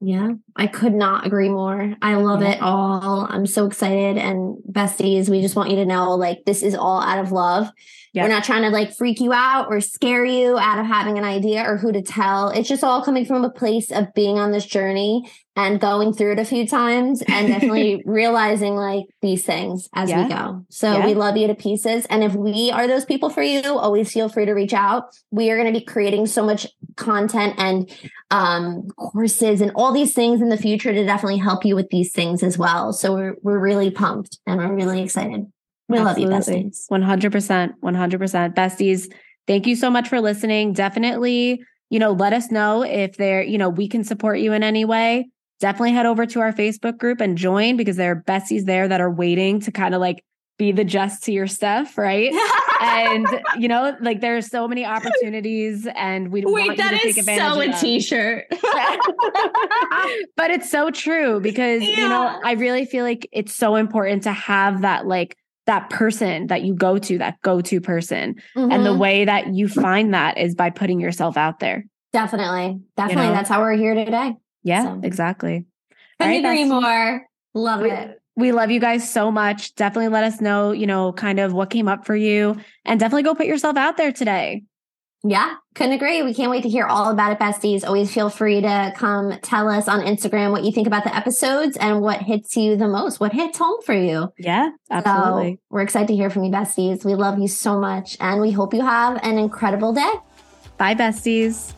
Yeah, 0.00 0.32
I 0.54 0.66
could 0.66 0.92
not 0.92 1.26
agree 1.26 1.48
more. 1.48 1.94
I 2.02 2.16
love 2.16 2.42
yeah. 2.42 2.52
it 2.52 2.62
all. 2.62 3.26
I'm 3.30 3.46
so 3.46 3.66
excited. 3.66 4.18
And 4.18 4.58
besties, 4.70 5.28
we 5.28 5.40
just 5.40 5.56
want 5.56 5.70
you 5.70 5.76
to 5.76 5.86
know 5.86 6.14
like 6.14 6.44
this 6.44 6.62
is 6.62 6.74
all 6.74 7.00
out 7.00 7.18
of 7.18 7.32
love. 7.32 7.70
We're 8.14 8.28
not 8.28 8.44
trying 8.44 8.62
to 8.62 8.70
like 8.70 8.94
freak 8.94 9.20
you 9.20 9.32
out 9.32 9.66
or 9.68 9.80
scare 9.80 10.24
you 10.24 10.56
out 10.56 10.78
of 10.78 10.86
having 10.86 11.18
an 11.18 11.24
idea 11.24 11.64
or 11.68 11.76
who 11.76 11.90
to 11.90 12.00
tell. 12.00 12.50
It's 12.50 12.68
just 12.68 12.84
all 12.84 13.02
coming 13.02 13.26
from 13.26 13.44
a 13.44 13.50
place 13.50 13.90
of 13.90 14.14
being 14.14 14.38
on 14.38 14.52
this 14.52 14.66
journey 14.66 15.28
and 15.56 15.80
going 15.80 16.12
through 16.12 16.32
it 16.32 16.38
a 16.38 16.44
few 16.44 16.66
times 16.66 17.22
and 17.22 17.46
definitely 17.46 18.02
realizing 18.06 18.74
like 18.74 19.04
these 19.22 19.44
things 19.44 19.88
as 19.94 20.10
yeah. 20.10 20.22
we 20.24 20.28
go. 20.28 20.66
So 20.68 20.92
yeah. 20.92 21.06
we 21.06 21.14
love 21.14 21.36
you 21.36 21.46
to 21.46 21.54
pieces. 21.54 22.06
And 22.06 22.24
if 22.24 22.34
we 22.34 22.72
are 22.72 22.88
those 22.88 23.04
people 23.04 23.30
for 23.30 23.42
you, 23.42 23.62
always 23.62 24.12
feel 24.12 24.28
free 24.28 24.46
to 24.46 24.52
reach 24.52 24.72
out. 24.72 25.16
We 25.30 25.50
are 25.50 25.56
going 25.56 25.72
to 25.72 25.78
be 25.78 25.84
creating 25.84 26.26
so 26.26 26.44
much 26.44 26.66
content 26.96 27.54
and 27.58 27.90
um, 28.32 28.88
courses 28.98 29.60
and 29.60 29.70
all 29.76 29.92
these 29.92 30.12
things 30.12 30.40
in 30.42 30.48
the 30.48 30.56
future 30.56 30.92
to 30.92 31.04
definitely 31.04 31.38
help 31.38 31.64
you 31.64 31.76
with 31.76 31.88
these 31.90 32.12
things 32.12 32.42
as 32.42 32.58
well. 32.58 32.92
So 32.92 33.14
we're, 33.14 33.36
we're 33.42 33.60
really 33.60 33.92
pumped 33.92 34.38
and 34.46 34.58
we're 34.58 34.74
really 34.74 35.02
excited. 35.02 35.46
We 35.88 35.98
Absolutely. 35.98 36.34
love 36.34 36.48
you, 36.48 36.54
besties. 36.54 36.88
100%. 36.90 37.74
100%. 37.80 38.54
Besties, 38.54 39.12
thank 39.46 39.66
you 39.68 39.76
so 39.76 39.88
much 39.88 40.08
for 40.08 40.20
listening. 40.20 40.72
Definitely, 40.72 41.62
you 41.90 41.98
know, 42.00 42.10
let 42.12 42.32
us 42.32 42.50
know 42.50 42.82
if 42.82 43.16
there, 43.18 43.42
you 43.42 43.58
know, 43.58 43.68
we 43.68 43.86
can 43.86 44.02
support 44.02 44.40
you 44.40 44.52
in 44.52 44.64
any 44.64 44.84
way. 44.84 45.28
Definitely 45.60 45.92
head 45.92 46.06
over 46.06 46.26
to 46.26 46.40
our 46.40 46.52
Facebook 46.52 46.98
group 46.98 47.20
and 47.20 47.38
join 47.38 47.76
because 47.76 47.96
there 47.96 48.12
are 48.12 48.22
besties 48.26 48.64
there 48.64 48.88
that 48.88 49.00
are 49.00 49.10
waiting 49.10 49.60
to 49.60 49.72
kind 49.72 49.94
of 49.94 50.00
like 50.00 50.22
be 50.58 50.72
the 50.72 50.84
Jess 50.84 51.20
to 51.20 51.32
your 51.32 51.46
Steph, 51.46 51.98
right? 51.98 52.32
and 52.80 53.26
you 53.58 53.68
know, 53.68 53.96
like 54.00 54.20
there's 54.20 54.48
so 54.48 54.68
many 54.68 54.84
opportunities, 54.84 55.86
and 55.94 56.30
we 56.30 56.44
wait. 56.44 56.66
Want 56.66 56.78
that 56.78 57.04
is 57.04 57.14
take 57.16 57.24
so 57.24 57.60
a 57.60 57.72
t-shirt, 57.72 58.46
but 60.36 60.50
it's 60.50 60.70
so 60.70 60.90
true 60.90 61.40
because 61.40 61.82
yeah. 61.82 61.88
you 61.88 62.08
know 62.08 62.40
I 62.44 62.52
really 62.52 62.84
feel 62.84 63.04
like 63.04 63.28
it's 63.32 63.54
so 63.54 63.76
important 63.76 64.24
to 64.24 64.32
have 64.32 64.82
that 64.82 65.06
like 65.06 65.36
that 65.66 65.90
person 65.90 66.48
that 66.48 66.62
you 66.62 66.74
go 66.74 66.98
to, 66.98 67.18
that 67.18 67.40
go 67.42 67.60
to 67.62 67.80
person. 67.80 68.34
Mm-hmm. 68.56 68.70
And 68.70 68.84
the 68.84 68.90
mm-hmm. 68.90 68.98
way 68.98 69.24
that 69.24 69.54
you 69.54 69.68
find 69.68 70.12
that 70.12 70.36
is 70.36 70.54
by 70.54 70.70
putting 70.70 71.00
yourself 71.00 71.36
out 71.36 71.58
there. 71.58 71.84
Definitely. 72.12 72.80
Definitely. 72.96 73.24
You 73.24 73.30
know? 73.30 73.34
That's 73.34 73.48
how 73.48 73.60
we're 73.60 73.76
here 73.76 73.94
today. 73.94 74.36
Yeah, 74.64 74.84
so. 74.84 75.00
exactly. 75.02 75.66
Couldn't 76.18 76.42
right, 76.42 76.58
agree 76.58 76.64
more. 76.64 77.26
Love 77.54 77.82
we, 77.82 77.90
it. 77.90 78.20
We 78.36 78.52
love 78.52 78.70
you 78.70 78.80
guys 78.80 79.08
so 79.08 79.30
much. 79.30 79.74
Definitely 79.76 80.08
let 80.08 80.24
us 80.24 80.40
know, 80.40 80.72
you 80.72 80.86
know, 80.86 81.12
kind 81.12 81.38
of 81.38 81.52
what 81.52 81.70
came 81.70 81.86
up 81.86 82.04
for 82.04 82.16
you 82.16 82.56
and 82.84 82.98
definitely 82.98 83.22
go 83.22 83.34
put 83.34 83.46
yourself 83.46 83.76
out 83.76 83.96
there 83.96 84.12
today. 84.12 84.64
Yeah, 85.26 85.54
couldn't 85.74 85.94
agree. 85.94 86.22
We 86.22 86.34
can't 86.34 86.50
wait 86.50 86.64
to 86.64 86.68
hear 86.68 86.84
all 86.84 87.10
about 87.10 87.32
it, 87.32 87.38
besties. 87.38 87.82
Always 87.82 88.12
feel 88.12 88.28
free 88.28 88.60
to 88.60 88.92
come 88.94 89.38
tell 89.40 89.70
us 89.70 89.88
on 89.88 90.00
Instagram 90.00 90.50
what 90.50 90.64
you 90.64 90.72
think 90.72 90.86
about 90.86 91.04
the 91.04 91.16
episodes 91.16 91.78
and 91.78 92.02
what 92.02 92.20
hits 92.20 92.54
you 92.58 92.76
the 92.76 92.88
most, 92.88 93.20
what 93.20 93.32
hits 93.32 93.56
home 93.56 93.80
for 93.86 93.94
you. 93.94 94.28
Yeah, 94.38 94.70
absolutely. 94.90 95.54
So 95.54 95.60
we're 95.70 95.80
excited 95.80 96.08
to 96.08 96.14
hear 96.14 96.28
from 96.28 96.44
you, 96.44 96.52
besties. 96.52 97.06
We 97.06 97.14
love 97.14 97.38
you 97.38 97.48
so 97.48 97.80
much 97.80 98.18
and 98.20 98.42
we 98.42 98.50
hope 98.50 98.74
you 98.74 98.82
have 98.82 99.18
an 99.22 99.38
incredible 99.38 99.94
day. 99.94 100.12
Bye, 100.76 100.94
besties. 100.94 101.72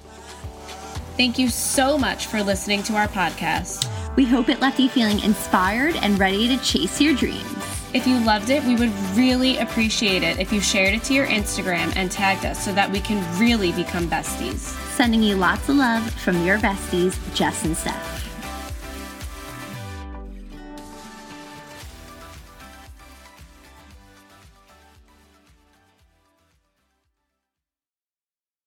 Thank 1.17 1.39
you 1.39 1.49
so 1.49 1.97
much 1.97 2.27
for 2.27 2.43
listening 2.43 2.83
to 2.85 2.95
our 2.95 3.09
podcast. 3.09 3.89
We 4.17 4.27
hope 4.27 4.51
it 4.51 4.61
left 4.61 4.79
you 4.79 4.91
feeling 4.91 5.21
inspired 5.21 5.97
and 5.97 6.19
ready 6.19 6.47
to 6.49 6.63
chase 6.63 7.01
your 7.01 7.15
dreams. 7.15 7.57
If 7.95 8.07
you 8.07 8.19
loved 8.19 8.51
it, 8.51 8.63
we 8.65 8.77
would 8.77 8.93
really 9.15 9.57
appreciate 9.57 10.23
it 10.23 10.39
if 10.39 10.53
you 10.53 10.61
shared 10.61 10.93
it 10.93 11.03
to 11.05 11.15
your 11.15 11.27
Instagram 11.27 11.91
and 11.97 12.13
tagged 12.13 12.45
us 12.45 12.63
so 12.63 12.71
that 12.75 12.91
we 12.91 13.01
can 13.01 13.25
really 13.41 13.73
become 13.73 14.07
besties. 14.09 14.59
Sending 14.95 15.23
you 15.23 15.37
lots 15.37 15.71
of 15.71 15.77
love 15.77 16.03
from 16.21 16.45
your 16.45 16.59
besties, 16.59 17.17
Jess 17.35 17.65
and 17.65 17.75
Steph. 17.75 18.26